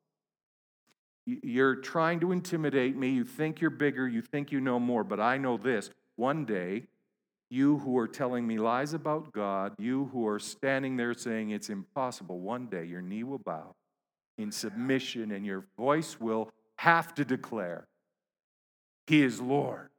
You're 1.26 1.78
trying 1.78 2.20
to 2.20 2.34
intimidate 2.34 2.98
me. 2.98 3.10
You 3.10 3.24
think 3.24 3.62
you're 3.62 3.70
bigger. 3.70 4.06
You 4.06 4.22
think 4.22 4.52
you 4.52 4.60
know 4.60 4.82
more. 4.82 5.06
But 5.06 5.22
I 5.22 5.38
know 5.38 5.56
this 5.56 5.90
one 6.18 6.44
day, 6.44 6.88
you 7.56 7.78
who 7.78 7.98
are 7.98 8.08
telling 8.08 8.46
me 8.46 8.58
lies 8.58 8.94
about 8.94 9.32
God, 9.32 9.76
you 9.80 10.10
who 10.12 10.28
are 10.28 10.40
standing 10.40 10.98
there 10.98 11.14
saying 11.14 11.52
it's 11.52 11.70
impossible, 11.70 12.40
one 12.40 12.68
day 12.68 12.84
your 12.84 13.02
knee 13.02 13.24
will 13.24 13.40
bow 13.40 13.74
in 14.38 14.52
submission 14.52 15.32
and 15.32 15.46
your 15.46 15.64
voice 15.78 16.20
will 16.20 16.50
have 16.76 17.16
to 17.16 17.24
declare, 17.24 17.88
He 19.08 19.24
is 19.24 19.40
Lord. 19.40 19.90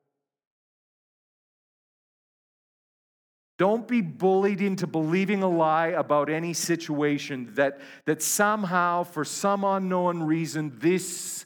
Don't 3.59 3.89
be 3.89 4.03
bullied 4.03 4.61
into 4.61 4.87
believing 4.87 5.43
a 5.43 5.49
lie 5.49 5.87
about 5.87 6.29
any 6.29 6.53
situation 6.53 7.55
that, 7.55 7.81
that 8.05 8.21
somehow, 8.21 9.03
for 9.03 9.25
some 9.25 9.65
unknown 9.65 10.23
reason, 10.23 10.77
this 10.79 11.46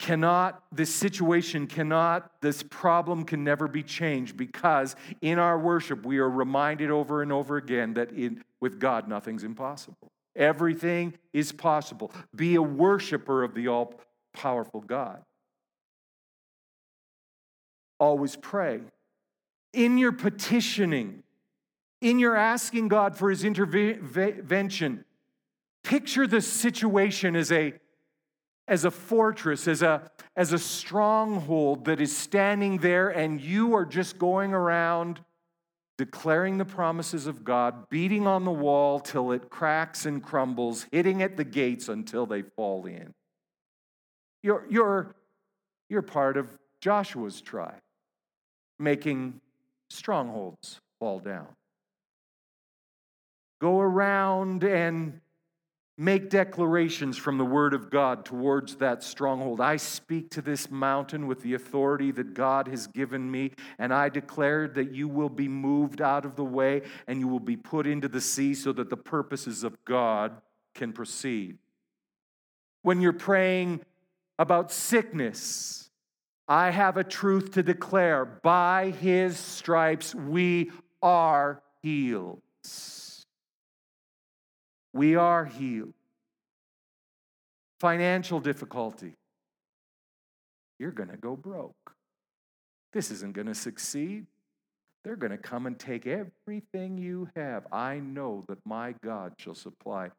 cannot, 0.00 0.62
this 0.72 0.92
situation 0.92 1.66
cannot, 1.66 2.32
this 2.40 2.62
problem 2.62 3.22
can 3.22 3.44
never 3.44 3.68
be 3.68 3.82
changed 3.82 4.34
because 4.34 4.96
in 5.20 5.38
our 5.38 5.58
worship 5.58 6.06
we 6.06 6.18
are 6.18 6.28
reminded 6.28 6.90
over 6.90 7.20
and 7.20 7.30
over 7.30 7.58
again 7.58 7.92
that 7.94 8.10
in, 8.12 8.42
with 8.60 8.80
God 8.80 9.08
nothing's 9.08 9.44
impossible. 9.44 10.10
Everything 10.34 11.12
is 11.34 11.52
possible. 11.52 12.12
Be 12.34 12.54
a 12.54 12.62
worshiper 12.62 13.44
of 13.44 13.54
the 13.54 13.68
all 13.68 14.00
powerful 14.32 14.80
God. 14.80 15.22
Always 17.98 18.36
pray 18.36 18.80
in 19.74 19.98
your 19.98 20.12
petitioning, 20.12 21.22
in 22.00 22.18
your 22.18 22.36
asking 22.36 22.88
God 22.88 23.16
for 23.16 23.28
his 23.28 23.44
intervention, 23.44 25.04
picture 25.84 26.26
the 26.26 26.40
situation 26.40 27.36
as 27.36 27.52
a 27.52 27.74
as 28.70 28.84
a 28.84 28.90
fortress, 28.90 29.66
as 29.66 29.82
a, 29.82 30.08
as 30.36 30.52
a 30.52 30.58
stronghold 30.58 31.86
that 31.86 32.00
is 32.00 32.16
standing 32.16 32.78
there, 32.78 33.08
and 33.08 33.40
you 33.40 33.74
are 33.74 33.84
just 33.84 34.16
going 34.16 34.54
around 34.54 35.20
declaring 35.98 36.56
the 36.56 36.64
promises 36.64 37.26
of 37.26 37.44
God, 37.44 37.90
beating 37.90 38.28
on 38.28 38.44
the 38.44 38.50
wall 38.50 39.00
till 39.00 39.32
it 39.32 39.50
cracks 39.50 40.06
and 40.06 40.22
crumbles, 40.22 40.86
hitting 40.92 41.20
at 41.20 41.36
the 41.36 41.44
gates 41.44 41.88
until 41.88 42.24
they 42.24 42.42
fall 42.42 42.86
in. 42.86 43.12
You're, 44.42 44.64
you're, 44.70 45.16
you're 45.90 46.00
part 46.00 46.36
of 46.36 46.48
Joshua's 46.80 47.40
tribe, 47.40 47.82
making 48.78 49.40
strongholds 49.90 50.80
fall 51.00 51.18
down. 51.18 51.48
Go 53.60 53.80
around 53.80 54.62
and 54.62 55.20
make 56.00 56.30
declarations 56.30 57.18
from 57.18 57.36
the 57.36 57.44
Word 57.44 57.74
of 57.74 57.90
God 57.90 58.24
towards 58.24 58.76
that 58.76 59.04
stronghold. 59.04 59.60
I 59.60 59.76
speak 59.76 60.30
to 60.30 60.40
this 60.40 60.70
mountain 60.70 61.26
with 61.26 61.42
the 61.42 61.52
authority 61.52 62.10
that 62.12 62.32
God 62.32 62.68
has 62.68 62.86
given 62.86 63.30
me, 63.30 63.52
and 63.78 63.92
I 63.92 64.08
declare 64.08 64.66
that 64.68 64.94
you 64.94 65.08
will 65.08 65.28
be 65.28 65.46
moved 65.46 66.00
out 66.00 66.24
of 66.24 66.36
the 66.36 66.44
way 66.44 66.80
and 67.06 67.20
you 67.20 67.28
will 67.28 67.38
be 67.38 67.58
put 67.58 67.86
into 67.86 68.08
the 68.08 68.20
sea 68.22 68.54
so 68.54 68.72
that 68.72 68.88
the 68.88 68.96
purposes 68.96 69.62
of 69.62 69.84
God 69.84 70.40
can 70.74 70.94
proceed. 70.94 71.58
When 72.80 73.02
you're 73.02 73.12
praying 73.12 73.82
about 74.38 74.72
sickness, 74.72 75.90
I 76.48 76.70
have 76.70 76.96
a 76.96 77.04
truth 77.04 77.52
to 77.52 77.62
declare. 77.62 78.24
By 78.24 78.94
his 78.98 79.36
stripes 79.36 80.14
we 80.14 80.70
are 81.02 81.62
healed. 81.82 82.40
We 84.92 85.16
are 85.16 85.44
healed. 85.44 85.94
Financial 87.78 88.40
difficulty. 88.40 89.14
You're 90.78 90.90
going 90.90 91.10
to 91.10 91.16
go 91.16 91.36
broke. 91.36 91.94
This 92.92 93.10
isn't 93.10 93.34
going 93.34 93.46
to 93.46 93.54
succeed. 93.54 94.26
They're 95.04 95.16
going 95.16 95.30
to 95.30 95.38
come 95.38 95.66
and 95.66 95.78
take 95.78 96.06
everything 96.06 96.98
you 96.98 97.28
have. 97.36 97.66
I 97.72 98.00
know 98.00 98.44
that 98.48 98.58
my 98.66 98.94
God 99.02 99.34
shall 99.38 99.54
supply 99.54 100.10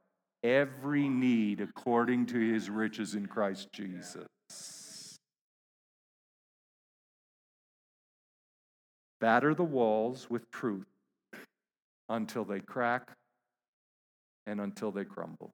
every 0.44 1.08
need 1.08 1.62
according 1.62 2.28
to 2.28 2.40
his 2.40 2.70
riches 2.70 3.14
in 3.14 3.28
Christ 3.28 3.68
Jesus. 3.72 4.28
Batter 9.20 9.54
the 9.54 9.64
walls 9.64 10.28
with 10.32 10.50
truth 10.50 10.88
until 12.10 12.44
they 12.44 12.60
crack 12.60 13.12
and 14.46 14.60
until 14.60 14.92
they 14.92 15.06
crumble. 15.06 15.54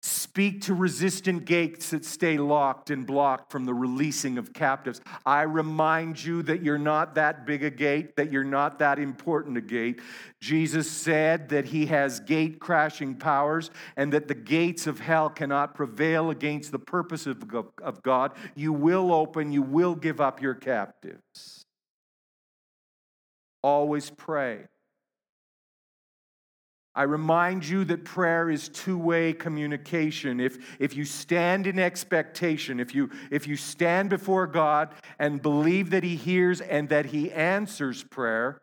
Speak 0.00 0.60
to 0.62 0.74
resistant 0.74 1.44
gates 1.44 1.90
that 1.90 2.04
stay 2.04 2.38
locked 2.38 2.90
and 2.90 3.04
blocked 3.04 3.50
from 3.50 3.64
the 3.64 3.74
releasing 3.74 4.38
of 4.38 4.52
captives. 4.52 5.00
I 5.26 5.42
remind 5.42 6.22
you 6.22 6.42
that 6.44 6.62
you're 6.62 6.78
not 6.78 7.16
that 7.16 7.44
big 7.44 7.64
a 7.64 7.70
gate, 7.70 8.14
that 8.14 8.30
you're 8.30 8.44
not 8.44 8.78
that 8.78 9.00
important 9.00 9.56
a 9.56 9.60
gate. 9.60 10.00
Jesus 10.40 10.88
said 10.88 11.48
that 11.48 11.64
he 11.64 11.86
has 11.86 12.20
gate 12.20 12.60
crashing 12.60 13.16
powers 13.16 13.70
and 13.96 14.12
that 14.12 14.28
the 14.28 14.36
gates 14.36 14.86
of 14.86 15.00
hell 15.00 15.28
cannot 15.28 15.74
prevail 15.74 16.30
against 16.30 16.70
the 16.70 16.78
purpose 16.78 17.26
of 17.26 18.02
God. 18.02 18.32
You 18.54 18.72
will 18.72 19.12
open, 19.12 19.50
you 19.50 19.62
will 19.62 19.96
give 19.96 20.20
up 20.20 20.40
your 20.40 20.54
captives. 20.54 21.64
Always 23.64 24.10
pray. 24.10 24.66
I 26.98 27.04
remind 27.04 27.64
you 27.64 27.84
that 27.84 28.04
prayer 28.04 28.50
is 28.50 28.68
two 28.68 28.98
way 28.98 29.32
communication. 29.32 30.40
If, 30.40 30.58
if 30.80 30.96
you 30.96 31.04
stand 31.04 31.68
in 31.68 31.78
expectation, 31.78 32.80
if 32.80 32.92
you, 32.92 33.08
if 33.30 33.46
you 33.46 33.54
stand 33.54 34.10
before 34.10 34.48
God 34.48 34.92
and 35.16 35.40
believe 35.40 35.90
that 35.90 36.02
He 36.02 36.16
hears 36.16 36.60
and 36.60 36.88
that 36.88 37.06
He 37.06 37.30
answers 37.30 38.02
prayer, 38.02 38.60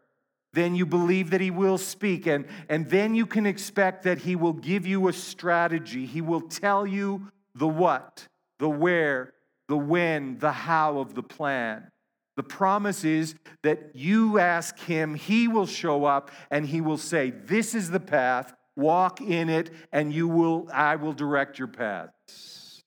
then 0.51 0.75
you 0.75 0.85
believe 0.85 1.29
that 1.29 1.39
He 1.39 1.49
will 1.49 1.77
speak. 1.77 2.27
And, 2.27 2.45
and 2.67 2.89
then 2.89 3.15
you 3.15 3.25
can 3.25 3.45
expect 3.45 4.03
that 4.03 4.17
He 4.17 4.35
will 4.35 4.51
give 4.51 4.85
you 4.85 5.07
a 5.07 5.13
strategy. 5.13 6.05
He 6.05 6.19
will 6.19 6.41
tell 6.41 6.85
you 6.85 7.31
the 7.55 7.69
what, 7.69 8.27
the 8.59 8.67
where, 8.67 9.31
the 9.69 9.77
when, 9.77 10.39
the 10.39 10.51
how 10.51 10.97
of 10.97 11.15
the 11.15 11.23
plan. 11.23 11.89
The 12.35 12.43
promise 12.43 13.03
is 13.03 13.35
that 13.63 13.91
you 13.95 14.39
ask 14.39 14.77
him, 14.79 15.15
he 15.15 15.47
will 15.47 15.65
show 15.65 16.05
up 16.05 16.31
and 16.51 16.65
he 16.65 16.81
will 16.81 16.97
say, 16.97 17.31
This 17.31 17.73
is 17.73 17.89
the 17.89 17.99
path, 17.99 18.53
walk 18.75 19.21
in 19.21 19.49
it, 19.49 19.71
and 19.91 20.13
you 20.13 20.27
will, 20.27 20.67
I 20.73 20.97
will 20.97 21.13
direct 21.13 21.57
your 21.57 21.69
paths. 21.69 22.83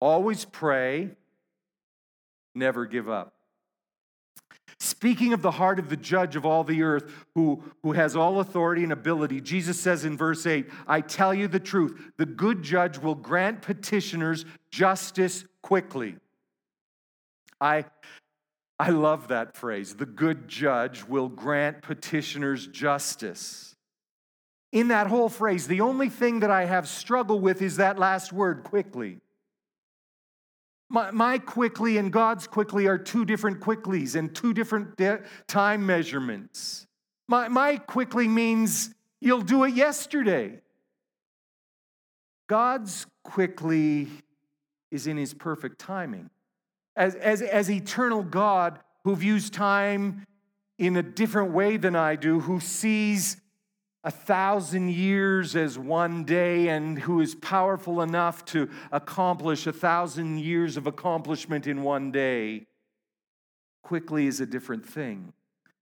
Always 0.00 0.44
pray, 0.44 1.10
never 2.54 2.86
give 2.86 3.08
up. 3.08 3.34
Speaking 4.80 5.34
of 5.34 5.42
the 5.42 5.50
heart 5.50 5.78
of 5.78 5.90
the 5.90 5.96
judge 5.96 6.36
of 6.36 6.46
all 6.46 6.64
the 6.64 6.82
earth, 6.82 7.12
who, 7.34 7.62
who 7.82 7.92
has 7.92 8.16
all 8.16 8.40
authority 8.40 8.82
and 8.82 8.92
ability, 8.92 9.42
Jesus 9.42 9.78
says 9.78 10.06
in 10.06 10.16
verse 10.16 10.46
8, 10.46 10.70
I 10.88 11.02
tell 11.02 11.34
you 11.34 11.48
the 11.48 11.60
truth, 11.60 12.12
the 12.16 12.24
good 12.24 12.62
judge 12.62 12.96
will 12.96 13.14
grant 13.14 13.60
petitioners 13.60 14.46
justice 14.70 15.44
quickly. 15.62 16.16
I, 17.60 17.84
I 18.78 18.90
love 18.90 19.28
that 19.28 19.56
phrase. 19.56 19.94
The 19.94 20.06
good 20.06 20.48
judge 20.48 21.04
will 21.04 21.28
grant 21.28 21.82
petitioners 21.82 22.66
justice. 22.66 23.76
In 24.72 24.88
that 24.88 25.08
whole 25.08 25.28
phrase, 25.28 25.66
the 25.66 25.80
only 25.80 26.08
thing 26.08 26.40
that 26.40 26.50
I 26.50 26.64
have 26.64 26.88
struggled 26.88 27.42
with 27.42 27.60
is 27.60 27.76
that 27.76 27.98
last 27.98 28.32
word, 28.32 28.62
quickly. 28.62 29.18
My, 30.88 31.10
my 31.10 31.38
quickly 31.38 31.98
and 31.98 32.12
God's 32.12 32.46
quickly 32.46 32.86
are 32.86 32.98
two 32.98 33.24
different 33.24 33.60
quicklies 33.60 34.16
and 34.16 34.34
two 34.34 34.54
different 34.54 34.96
de- 34.96 35.20
time 35.46 35.84
measurements. 35.86 36.86
My, 37.28 37.48
my 37.48 37.76
quickly 37.76 38.26
means 38.26 38.94
you'll 39.20 39.42
do 39.42 39.64
it 39.64 39.74
yesterday. 39.74 40.60
God's 42.48 43.06
quickly 43.22 44.08
is 44.90 45.06
in 45.06 45.16
his 45.16 45.34
perfect 45.34 45.78
timing 45.78 46.30
as, 46.96 47.14
as, 47.14 47.42
as 47.42 47.70
eternal 47.70 48.22
God 48.22 48.78
who 49.04 49.16
views 49.16 49.50
time 49.50 50.26
in 50.78 50.96
a 50.96 51.02
different 51.02 51.52
way 51.52 51.76
than 51.76 51.94
I 51.94 52.16
do, 52.16 52.40
who 52.40 52.60
sees 52.60 53.36
a 54.02 54.10
thousand 54.10 54.90
years 54.90 55.54
as 55.54 55.78
one 55.78 56.24
day 56.24 56.68
and 56.68 56.98
who 56.98 57.20
is 57.20 57.34
powerful 57.34 58.00
enough 58.00 58.44
to 58.46 58.70
accomplish 58.90 59.66
a 59.66 59.72
thousand 59.72 60.40
years 60.40 60.76
of 60.76 60.86
accomplishment 60.86 61.66
in 61.66 61.82
one 61.82 62.10
day, 62.10 62.66
quickly 63.82 64.26
is 64.26 64.40
a 64.40 64.46
different 64.46 64.86
thing. 64.86 65.34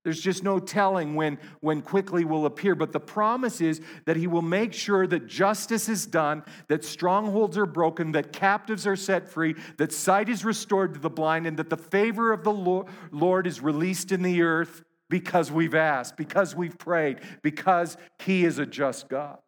There's 0.05 0.21
just 0.21 0.45
no 0.45 0.59
telling 0.59 1.15
when, 1.15 1.39
when 1.61 1.83
quickly 1.83 2.25
will 2.25 2.47
appear. 2.47 2.75
But 2.75 2.93
the 2.93 3.01
promise 3.01 3.61
is 3.61 3.81
that 4.07 4.17
he 4.17 4.27
will 4.27 4.43
make 4.43 4.73
sure 4.73 5.07
that 5.07 5.27
justice 5.27 5.89
is 5.89 6.07
done, 6.07 6.45
that 6.69 6.85
strongholds 6.85 7.59
are 7.59 7.67
broken, 7.67 8.13
that 8.13 8.33
captives 8.33 8.87
are 8.87 8.97
set 8.97 9.29
free, 9.29 9.55
that 9.77 9.93
sight 9.93 10.29
is 10.29 10.45
restored 10.45 10.95
to 10.95 11.01
the 11.01 11.11
blind, 11.11 11.47
and 11.47 11.57
that 11.57 11.69
the 11.69 11.77
favor 11.77 12.33
of 12.33 12.45
the 12.45 12.87
Lord 13.11 13.47
is 13.47 13.61
released 13.61 14.13
in 14.13 14.23
the 14.23 14.43
earth 14.43 14.83
because 15.11 15.51
we've 15.51 15.75
asked, 15.75 16.17
because 16.17 16.55
we've 16.55 16.79
prayed, 16.79 17.19
because 17.43 17.97
he 18.21 18.45
is 18.45 18.59
a 18.59 18.67
just 18.67 19.09
God. 19.09 19.39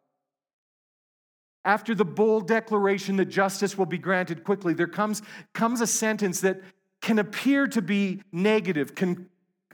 After 1.63 1.93
the 1.93 2.05
bold 2.05 2.47
declaration 2.47 3.17
that 3.17 3.25
justice 3.25 3.77
will 3.77 3.85
be 3.85 3.99
granted 3.99 4.43
quickly, 4.43 4.73
there 4.73 4.87
comes, 4.87 5.21
comes 5.53 5.79
a 5.79 5.87
sentence 5.87 6.41
that 6.41 6.59
can 7.01 7.19
appear 7.19 7.67
to 7.67 7.81
be 7.81 8.21
negative, 8.31 8.95
can 8.95 9.27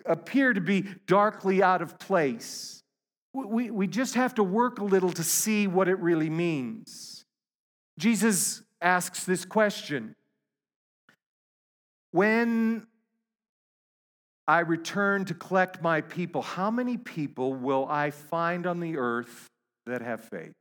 appear 0.08 0.54
to 0.54 0.62
be 0.62 0.86
darkly 1.06 1.62
out 1.62 1.82
of 1.82 2.00
place. 2.00 2.84
We, 3.34 3.70
we 3.70 3.88
just 3.88 4.16
have 4.16 4.36
to 4.36 4.44
work 4.44 4.80
a 4.80 4.84
little 4.84 5.12
to 5.12 5.24
see 5.24 5.68
what 5.68 5.88
it 5.88 6.00
really 6.00 6.30
means. 6.30 7.26
Jesus 8.00 8.64
asks 8.82 9.24
this 9.24 9.46
question 9.46 10.16
When 12.12 12.88
I 14.48 14.60
return 14.60 15.26
to 15.26 15.34
collect 15.34 15.82
my 15.82 16.02
people, 16.02 16.42
how 16.42 16.72
many 16.72 16.98
people 16.98 17.54
will 17.54 17.86
I 17.90 18.12
find 18.12 18.66
on 18.66 18.80
the 18.80 18.98
earth 18.98 19.48
that 19.86 20.02
have 20.02 20.24
faith? 20.24 20.54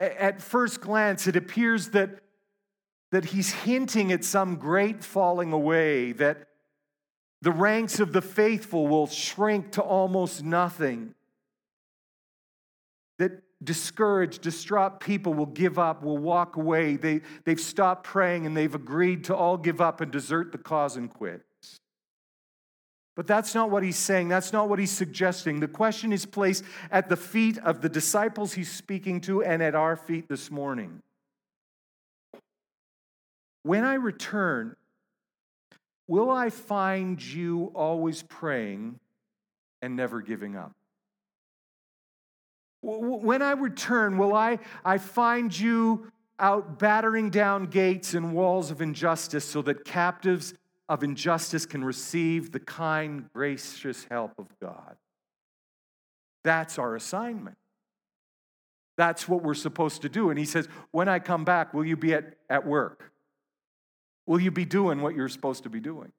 At 0.00 0.42
first 0.42 0.80
glance, 0.80 1.26
it 1.26 1.36
appears 1.36 1.90
that 1.90 2.20
that 3.12 3.26
he's 3.26 3.52
hinting 3.52 4.12
at 4.12 4.24
some 4.24 4.56
great 4.56 5.04
falling 5.04 5.52
away, 5.52 6.12
that 6.12 6.48
the 7.42 7.52
ranks 7.52 8.00
of 8.00 8.12
the 8.12 8.22
faithful 8.22 8.88
will 8.88 9.06
shrink 9.06 9.72
to 9.72 9.82
almost 9.82 10.42
nothing, 10.42 11.14
that 13.18 13.42
discouraged, 13.62 14.42
distraught 14.42 15.00
people 15.00 15.32
will 15.34 15.46
give 15.46 15.78
up, 15.78 16.02
will 16.02 16.18
walk 16.18 16.56
away. 16.56 16.96
They, 16.96 17.20
they've 17.44 17.60
stopped 17.60 18.04
praying 18.04 18.46
and 18.46 18.56
they've 18.56 18.74
agreed 18.74 19.24
to 19.24 19.36
all 19.36 19.56
give 19.56 19.80
up 19.80 20.00
and 20.00 20.10
desert 20.10 20.52
the 20.52 20.58
cause 20.58 20.96
and 20.96 21.12
quit. 21.12 21.42
But 23.14 23.26
that's 23.26 23.54
not 23.54 23.70
what 23.70 23.82
he's 23.82 23.96
saying. 23.96 24.28
That's 24.28 24.52
not 24.52 24.68
what 24.68 24.78
he's 24.78 24.90
suggesting. 24.90 25.60
The 25.60 25.68
question 25.68 26.12
is 26.12 26.26
placed 26.26 26.64
at 26.90 27.08
the 27.08 27.16
feet 27.16 27.56
of 27.58 27.80
the 27.80 27.88
disciples 27.88 28.52
he's 28.52 28.70
speaking 28.70 29.22
to 29.22 29.42
and 29.42 29.62
at 29.62 29.74
our 29.74 29.96
feet 29.96 30.28
this 30.28 30.50
morning. 30.50 31.00
When 33.66 33.82
I 33.82 33.94
return, 33.94 34.76
will 36.06 36.30
I 36.30 36.50
find 36.50 37.20
you 37.20 37.72
always 37.74 38.22
praying 38.22 39.00
and 39.82 39.96
never 39.96 40.22
giving 40.22 40.54
up? 40.54 40.70
When 42.80 43.42
I 43.42 43.50
return, 43.54 44.18
will 44.18 44.36
I, 44.36 44.60
I 44.84 44.98
find 44.98 45.58
you 45.58 46.12
out 46.38 46.78
battering 46.78 47.30
down 47.30 47.64
gates 47.66 48.14
and 48.14 48.32
walls 48.32 48.70
of 48.70 48.80
injustice 48.80 49.44
so 49.44 49.62
that 49.62 49.84
captives 49.84 50.54
of 50.88 51.02
injustice 51.02 51.66
can 51.66 51.82
receive 51.82 52.52
the 52.52 52.60
kind, 52.60 53.28
gracious 53.34 54.06
help 54.08 54.38
of 54.38 54.46
God? 54.62 54.94
That's 56.44 56.78
our 56.78 56.94
assignment. 56.94 57.56
That's 58.96 59.28
what 59.28 59.42
we're 59.42 59.54
supposed 59.54 60.02
to 60.02 60.08
do. 60.08 60.30
And 60.30 60.38
he 60.38 60.44
says, 60.44 60.68
When 60.92 61.08
I 61.08 61.18
come 61.18 61.44
back, 61.44 61.74
will 61.74 61.84
you 61.84 61.96
be 61.96 62.14
at, 62.14 62.36
at 62.48 62.64
work? 62.64 63.10
Will 64.26 64.40
you 64.40 64.50
be 64.50 64.64
doing 64.64 65.00
what 65.00 65.14
you're 65.14 65.28
supposed 65.28 65.62
to 65.62 65.70
be 65.70 65.80
doing? 65.80 66.12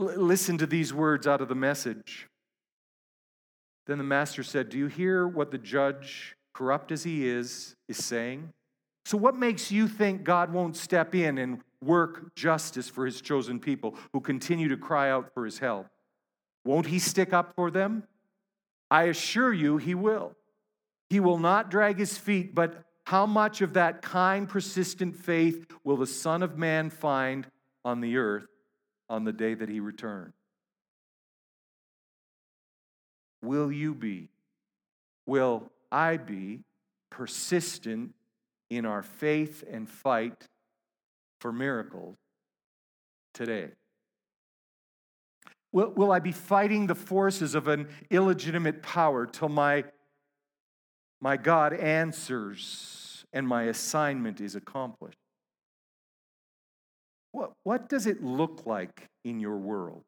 L- 0.00 0.16
listen 0.16 0.58
to 0.58 0.66
these 0.66 0.92
words 0.92 1.26
out 1.26 1.40
of 1.40 1.48
the 1.48 1.54
message. 1.54 2.28
Then 3.86 3.98
the 3.98 4.04
master 4.04 4.42
said, 4.42 4.70
Do 4.70 4.78
you 4.78 4.86
hear 4.86 5.28
what 5.28 5.50
the 5.50 5.58
judge 5.58 6.36
corrupt 6.54 6.90
as 6.90 7.04
he 7.04 7.28
is, 7.28 7.76
is 7.88 8.02
saying? 8.02 8.52
So, 9.04 9.18
what 9.18 9.36
makes 9.36 9.70
you 9.70 9.86
think 9.86 10.24
God 10.24 10.52
won't 10.52 10.76
step 10.76 11.14
in 11.14 11.36
and 11.36 11.60
work 11.82 12.34
justice 12.34 12.88
for 12.88 13.04
his 13.04 13.20
chosen 13.20 13.60
people 13.60 13.94
who 14.12 14.20
continue 14.20 14.68
to 14.68 14.76
cry 14.78 15.10
out 15.10 15.34
for 15.34 15.44
his 15.44 15.58
help? 15.58 15.86
Won't 16.64 16.86
he 16.86 16.98
stick 16.98 17.34
up 17.34 17.54
for 17.54 17.70
them? 17.70 18.04
I 18.90 19.04
assure 19.04 19.52
you, 19.52 19.76
he 19.76 19.94
will. 19.94 20.34
He 21.10 21.20
will 21.20 21.38
not 21.38 21.70
drag 21.70 21.98
his 21.98 22.16
feet, 22.16 22.54
but 22.54 22.84
how 23.04 23.26
much 23.26 23.60
of 23.60 23.74
that 23.74 24.02
kind, 24.02 24.48
persistent 24.48 25.16
faith 25.16 25.66
will 25.84 25.96
the 25.96 26.06
Son 26.06 26.42
of 26.42 26.56
Man 26.56 26.90
find 26.90 27.46
on 27.84 28.00
the 28.00 28.16
earth 28.16 28.46
on 29.08 29.24
the 29.24 29.32
day 29.32 29.54
that 29.54 29.68
he 29.68 29.80
returns? 29.80 30.32
Will 33.42 33.70
you 33.70 33.94
be? 33.94 34.30
Will 35.26 35.70
I 35.92 36.16
be 36.16 36.64
persistent 37.10 38.14
in 38.70 38.86
our 38.86 39.02
faith 39.02 39.62
and 39.70 39.88
fight 39.88 40.48
for 41.40 41.52
miracles 41.52 42.16
today? 43.34 43.68
Will, 45.72 45.90
will 45.90 46.10
I 46.10 46.20
be 46.20 46.32
fighting 46.32 46.86
the 46.86 46.94
forces 46.94 47.54
of 47.54 47.68
an 47.68 47.88
illegitimate 48.10 48.82
power 48.82 49.26
till 49.26 49.48
my, 49.48 49.84
my 51.24 51.38
God 51.38 51.72
answers 51.72 53.24
and 53.32 53.48
my 53.48 53.62
assignment 53.62 54.42
is 54.42 54.54
accomplished? 54.54 55.16
What, 57.32 57.52
what 57.62 57.88
does 57.88 58.06
it 58.06 58.22
look 58.22 58.64
like 58.66 59.08
in 59.24 59.40
your 59.40 59.56
world? 59.56 60.02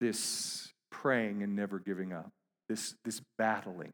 This 0.00 0.72
praying 0.90 1.42
and 1.42 1.54
never 1.54 1.78
giving 1.78 2.14
up, 2.14 2.30
this, 2.70 2.94
this 3.04 3.20
battling 3.36 3.92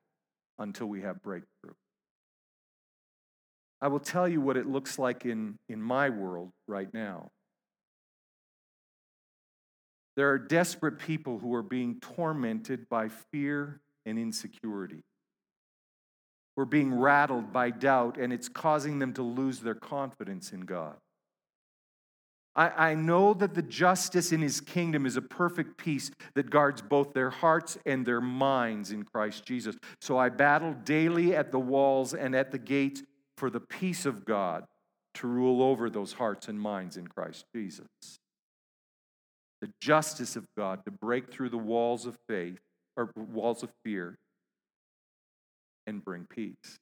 until 0.56 0.86
we 0.86 1.00
have 1.00 1.20
breakthrough. 1.20 1.74
I 3.80 3.88
will 3.88 3.98
tell 3.98 4.28
you 4.28 4.40
what 4.40 4.56
it 4.56 4.68
looks 4.68 5.00
like 5.00 5.26
in, 5.26 5.56
in 5.68 5.82
my 5.82 6.10
world 6.10 6.50
right 6.68 6.94
now. 6.94 7.30
There 10.16 10.30
are 10.30 10.38
desperate 10.38 11.00
people 11.00 11.40
who 11.40 11.52
are 11.54 11.62
being 11.62 11.98
tormented 12.00 12.88
by 12.88 13.08
fear 13.08 13.80
and 14.08 14.18
insecurity. 14.18 15.02
We're 16.56 16.64
being 16.64 16.92
rattled 16.92 17.52
by 17.52 17.70
doubt, 17.70 18.18
and 18.18 18.32
it's 18.32 18.48
causing 18.48 18.98
them 18.98 19.12
to 19.14 19.22
lose 19.22 19.60
their 19.60 19.76
confidence 19.76 20.52
in 20.52 20.62
God. 20.62 20.96
I, 22.56 22.90
I 22.90 22.94
know 22.94 23.32
that 23.34 23.54
the 23.54 23.62
justice 23.62 24.32
in 24.32 24.42
his 24.42 24.60
kingdom 24.60 25.06
is 25.06 25.16
a 25.16 25.22
perfect 25.22 25.76
peace 25.76 26.10
that 26.34 26.50
guards 26.50 26.82
both 26.82 27.12
their 27.12 27.30
hearts 27.30 27.78
and 27.86 28.04
their 28.04 28.20
minds 28.20 28.90
in 28.90 29.04
Christ 29.04 29.44
Jesus. 29.44 29.76
So 30.00 30.18
I 30.18 30.30
battle 30.30 30.74
daily 30.84 31.36
at 31.36 31.52
the 31.52 31.60
walls 31.60 32.14
and 32.14 32.34
at 32.34 32.50
the 32.50 32.58
gates 32.58 33.04
for 33.36 33.50
the 33.50 33.60
peace 33.60 34.04
of 34.04 34.24
God 34.24 34.64
to 35.14 35.28
rule 35.28 35.62
over 35.62 35.88
those 35.88 36.14
hearts 36.14 36.48
and 36.48 36.60
minds 36.60 36.96
in 36.96 37.06
Christ 37.06 37.44
Jesus. 37.54 37.86
The 39.60 39.70
justice 39.80 40.34
of 40.34 40.44
God 40.56 40.80
to 40.84 40.90
break 40.90 41.32
through 41.32 41.50
the 41.50 41.58
walls 41.58 42.06
of 42.06 42.16
faith 42.28 42.58
or 42.98 43.10
walls 43.16 43.62
of 43.62 43.70
fear 43.84 44.18
and 45.86 46.04
bring 46.04 46.26
peace. 46.28 46.78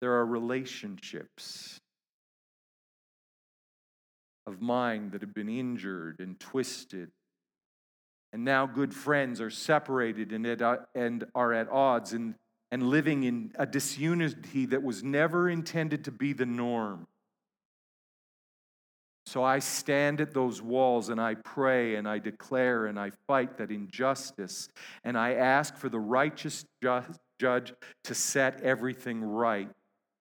There 0.00 0.12
are 0.14 0.26
relationships 0.26 1.78
of 4.48 4.60
mine 4.60 5.10
that 5.12 5.20
have 5.20 5.32
been 5.32 5.48
injured 5.48 6.16
and 6.18 6.38
twisted. 6.40 7.12
And 8.32 8.44
now 8.44 8.66
good 8.66 8.92
friends 8.92 9.40
are 9.40 9.50
separated 9.50 10.32
and, 10.32 10.44
and 10.96 11.24
are 11.36 11.52
at 11.52 11.68
odds 11.70 12.12
and, 12.12 12.34
and 12.72 12.82
living 12.82 13.22
in 13.22 13.52
a 13.56 13.64
disunity 13.64 14.66
that 14.66 14.82
was 14.82 15.04
never 15.04 15.48
intended 15.48 16.04
to 16.06 16.10
be 16.10 16.32
the 16.32 16.46
norm. 16.46 17.06
So 19.32 19.42
I 19.42 19.60
stand 19.60 20.20
at 20.20 20.34
those 20.34 20.60
walls 20.60 21.08
and 21.08 21.18
I 21.18 21.36
pray 21.36 21.94
and 21.94 22.06
I 22.06 22.18
declare 22.18 22.84
and 22.84 23.00
I 23.00 23.12
fight 23.26 23.56
that 23.56 23.70
injustice 23.70 24.68
and 25.04 25.16
I 25.16 25.32
ask 25.32 25.74
for 25.74 25.88
the 25.88 25.98
righteous 25.98 26.66
judge 26.82 27.72
to 28.04 28.14
set 28.14 28.60
everything 28.60 29.24
right. 29.24 29.70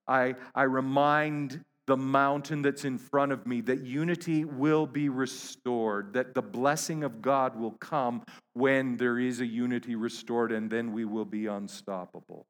I, 0.07 0.35
I 0.55 0.63
remind 0.63 1.61
the 1.87 1.97
mountain 1.97 2.61
that's 2.61 2.85
in 2.85 2.97
front 2.97 3.33
of 3.33 3.45
me 3.45 3.59
that 3.59 3.81
unity 3.81 4.45
will 4.45 4.87
be 4.87 5.09
restored, 5.09 6.13
that 6.13 6.33
the 6.33 6.41
blessing 6.41 7.03
of 7.03 7.21
God 7.21 7.59
will 7.59 7.75
come 7.81 8.23
when 8.53 8.95
there 8.95 9.19
is 9.19 9.41
a 9.41 9.45
unity 9.45 9.95
restored, 9.95 10.53
and 10.53 10.71
then 10.71 10.93
we 10.93 11.03
will 11.03 11.25
be 11.25 11.47
unstoppable. 11.47 12.45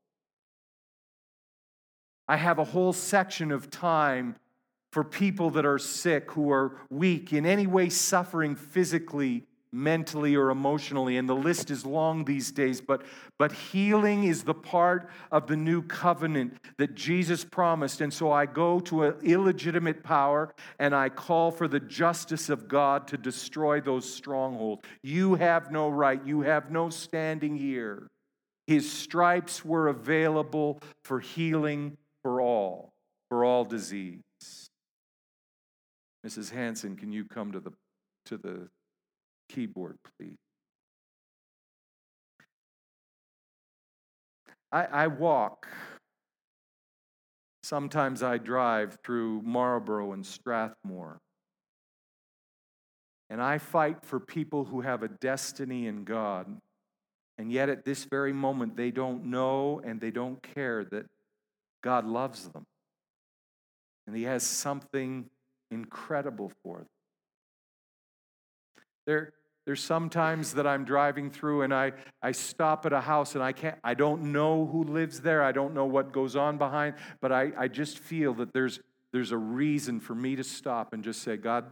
I 2.28 2.38
have 2.38 2.60
a 2.60 2.65
whole 2.65 2.93
section 2.93 3.52
of 3.52 3.71
time 3.71 4.36
for 4.91 5.04
people 5.04 5.49
that 5.51 5.65
are 5.65 5.80
sick, 5.80 6.32
who 6.32 6.51
are 6.51 6.77
weak, 6.89 7.34
in 7.34 7.45
any 7.45 7.67
way 7.67 7.89
suffering 7.89 8.56
physically 8.56 9.45
mentally 9.73 10.36
or 10.36 10.49
emotionally. 10.49 11.17
And 11.17 11.27
the 11.30 11.36
list 11.36 11.71
is 11.71 11.86
long 11.86 12.25
these 12.25 12.51
days 12.51 12.82
but 12.82 13.04
but 13.38 13.51
healing 13.51 14.25
is 14.25 14.43
the 14.43 14.54
part 14.54 15.10
of 15.32 15.47
the 15.47 15.56
new 15.56 15.82
covenant 15.82 16.58
that 16.77 16.93
Jesus 16.93 17.43
promised. 17.43 18.01
And 18.01 18.13
so 18.13 18.32
I 18.32 18.45
go 18.45 18.80
to 18.82 19.04
an 19.04 19.15
illegitimate 19.23 20.04
power 20.04 20.54
and 20.80 20.93
I 20.93 21.10
call 21.10 21.51
for 21.51 21.67
the 21.67 21.80
justice 21.80 22.49
of 22.49 22.67
God 22.67 23.08
to 23.08 23.17
destroy 23.17 23.82
those 23.82 24.12
strongholds. 24.12 24.84
You 25.01 25.36
have 25.36 25.71
no 25.71 25.89
right 25.89 26.23
you 26.25 26.41
have 26.41 26.71
no 26.71 26.89
standing 26.89 27.56
here. 27.56 28.08
His 28.67 28.91
stripes 28.91 29.65
were 29.65 29.88
available 29.88 30.80
for 31.04 31.19
healing 31.19 31.97
for 32.23 32.41
all 32.41 32.91
for 33.30 33.45
all 33.45 33.63
disease 33.63 34.21
Mrs. 36.26 36.52
Hanson 36.52 36.96
can 36.96 37.12
you 37.12 37.26
come 37.26 37.52
to 37.52 37.60
the 37.60 37.72
to 38.26 38.38
the 38.38 38.70
keyboard, 39.50 39.98
please. 40.18 40.38
I, 44.72 44.86
I 44.86 45.08
walk. 45.08 45.68
Sometimes 47.64 48.24
I 48.24 48.38
drive 48.38 48.98
through 49.04 49.42
Marlborough 49.44 50.14
and 50.14 50.26
Strathmore. 50.26 51.20
And 53.30 53.42
I 53.42 53.58
fight 53.58 54.06
for 54.06 54.20
people 54.20 54.66
who 54.66 54.82
have 54.82 55.04
a 55.04 55.08
destiny 55.08 55.88
in 55.88 56.04
God. 56.04 56.48
And 57.38 57.52
yet, 57.52 57.70
at 57.70 57.86
this 57.86 58.04
very 58.06 58.34
moment, 58.34 58.76
they 58.76 58.92
don't 58.92 59.26
know 59.26 59.82
and 59.84 60.00
they 60.00 60.12
don't 60.12 60.42
care 60.42 60.84
that 60.86 61.06
God 61.82 62.06
loves 62.06 62.50
them. 62.50 62.66
And 64.06 64.16
He 64.16 64.24
has 64.24 64.44
something 64.44 65.30
incredible 65.72 66.52
for 66.64 66.78
them. 66.78 66.88
There, 69.08 69.34
there's 69.66 69.84
sometimes 69.84 70.54
that 70.54 70.68
I'm 70.68 70.86
driving 70.86 71.30
through 71.30 71.64
and 71.64 71.74
I, 71.74 71.94
I 72.22 72.32
stop 72.32 72.86
at 72.86 72.94
a 72.94 73.02
house 73.02 73.36
and 73.36 73.44
I 73.44 73.52
can't 73.52 73.78
I 73.84 73.94
don't 73.94 74.32
know 74.32 74.66
who 74.66 74.84
lives 74.84 75.22
there. 75.22 75.44
I 75.44 75.52
don't 75.52 75.74
know 75.74 75.86
what 75.86 76.12
goes 76.12 76.36
on 76.36 76.58
behind, 76.58 76.96
but 77.22 77.32
I, 77.32 77.52
I 77.58 77.68
just 77.68 78.00
feel 78.00 78.34
that 78.36 78.54
there's 78.54 78.80
there's 79.14 79.32
a 79.32 79.38
reason 79.38 80.00
for 80.00 80.16
me 80.16 80.36
to 80.36 80.44
stop 80.44 80.94
and 80.94 81.04
just 81.04 81.22
say, 81.22 81.36
God, 81.36 81.66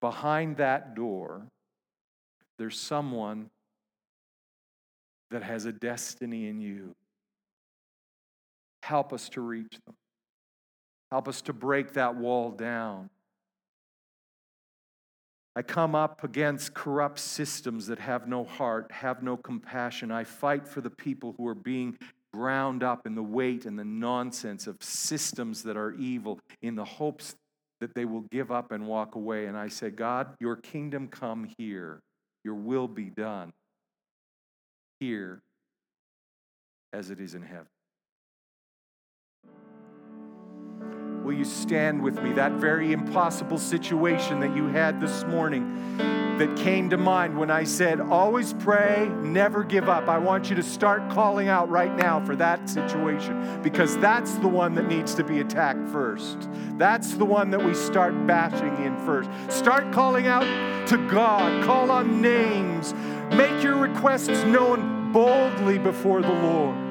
behind 0.00 0.56
that 0.56 0.94
door, 0.94 1.42
there's 2.58 2.78
someone 2.78 3.50
that 5.30 5.42
has 5.42 5.66
a 5.66 5.72
destiny 5.72 6.48
in 6.48 6.60
you. 6.60 6.94
Help 8.82 9.12
us 9.12 9.28
to 9.30 9.40
reach 9.40 9.78
them. 9.86 9.94
Help 11.10 11.28
us 11.28 11.42
to 11.42 11.52
break 11.52 11.92
that 11.92 12.16
wall 12.16 12.50
down. 12.50 13.10
I 15.54 15.62
come 15.62 15.94
up 15.94 16.24
against 16.24 16.72
corrupt 16.72 17.18
systems 17.18 17.86
that 17.88 17.98
have 17.98 18.26
no 18.26 18.44
heart, 18.44 18.90
have 18.90 19.22
no 19.22 19.36
compassion. 19.36 20.10
I 20.10 20.24
fight 20.24 20.66
for 20.66 20.80
the 20.80 20.90
people 20.90 21.34
who 21.36 21.46
are 21.46 21.54
being 21.54 21.98
ground 22.32 22.82
up 22.82 23.06
in 23.06 23.14
the 23.14 23.22
weight 23.22 23.66
and 23.66 23.78
the 23.78 23.84
nonsense 23.84 24.66
of 24.66 24.76
systems 24.80 25.62
that 25.64 25.76
are 25.76 25.92
evil 25.94 26.40
in 26.62 26.74
the 26.74 26.84
hopes 26.84 27.34
that 27.80 27.94
they 27.94 28.06
will 28.06 28.24
give 28.30 28.50
up 28.50 28.72
and 28.72 28.86
walk 28.86 29.14
away. 29.14 29.46
And 29.46 29.56
I 29.56 29.68
say, 29.68 29.90
God, 29.90 30.34
your 30.40 30.56
kingdom 30.56 31.08
come 31.08 31.48
here, 31.58 32.00
your 32.44 32.54
will 32.54 32.88
be 32.88 33.10
done 33.10 33.52
here 35.00 35.42
as 36.94 37.10
it 37.10 37.20
is 37.20 37.34
in 37.34 37.42
heaven. 37.42 37.66
Will 41.22 41.32
you 41.32 41.44
stand 41.44 42.02
with 42.02 42.22
me? 42.22 42.32
That 42.32 42.52
very 42.52 42.92
impossible 42.92 43.58
situation 43.58 44.40
that 44.40 44.54
you 44.56 44.66
had 44.66 45.00
this 45.00 45.24
morning 45.24 45.96
that 46.38 46.56
came 46.56 46.90
to 46.90 46.96
mind 46.96 47.38
when 47.38 47.50
I 47.50 47.64
said, 47.64 48.00
always 48.00 48.52
pray, 48.54 49.08
never 49.22 49.62
give 49.62 49.88
up. 49.88 50.08
I 50.08 50.18
want 50.18 50.50
you 50.50 50.56
to 50.56 50.62
start 50.62 51.08
calling 51.10 51.48
out 51.48 51.68
right 51.68 51.94
now 51.94 52.24
for 52.24 52.34
that 52.36 52.68
situation 52.68 53.62
because 53.62 53.96
that's 53.98 54.34
the 54.36 54.48
one 54.48 54.74
that 54.74 54.88
needs 54.88 55.14
to 55.14 55.24
be 55.24 55.40
attacked 55.40 55.88
first. 55.90 56.48
That's 56.78 57.14
the 57.14 57.24
one 57.24 57.50
that 57.50 57.64
we 57.64 57.74
start 57.74 58.26
bashing 58.26 58.84
in 58.84 58.96
first. 59.06 59.30
Start 59.48 59.92
calling 59.92 60.26
out 60.26 60.88
to 60.88 60.96
God, 61.08 61.64
call 61.64 61.90
on 61.90 62.20
names 62.20 62.94
Make 63.36 63.62
your 63.62 63.76
requests 63.76 64.44
known 64.44 65.10
boldly 65.10 65.78
before 65.78 66.20
the 66.20 66.28
Lord. 66.28 66.81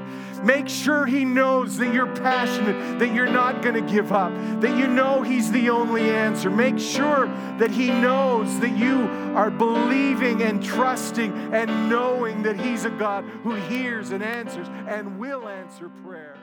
Make 0.44 0.68
sure 0.68 1.06
He 1.06 1.26
knows 1.26 1.78
that 1.78 1.94
you're 1.94 2.14
passionate, 2.16 3.00
that 3.00 3.14
you're 3.14 3.32
not 3.32 3.62
going 3.62 3.76
to 3.76 3.92
give 3.92 4.12
up, 4.12 4.34
that 4.62 4.78
you 4.78 4.88
know 4.88 5.22
He's 5.22 5.52
the 5.52 5.70
only 5.70 6.10
answer. 6.10 6.50
Make 6.50 6.80
sure 6.80 7.28
that 7.60 7.72
He 7.72 7.88
knows 7.88 8.60
that 8.60 8.78
you 8.78 9.02
are 9.36 9.52
believing 9.52 10.42
and 10.42 10.64
trusting 10.64 11.32
and 11.54 11.90
knowing 11.90 12.44
that 12.44 12.60
He's 12.60 12.86
a 12.86 12.90
God 12.90 13.24
who 13.44 13.56
hears 13.56 14.12
and 14.12 14.24
answers 14.24 14.68
and 14.88 15.20
will 15.20 15.48
answer 15.48 15.90
prayer. 16.06 16.36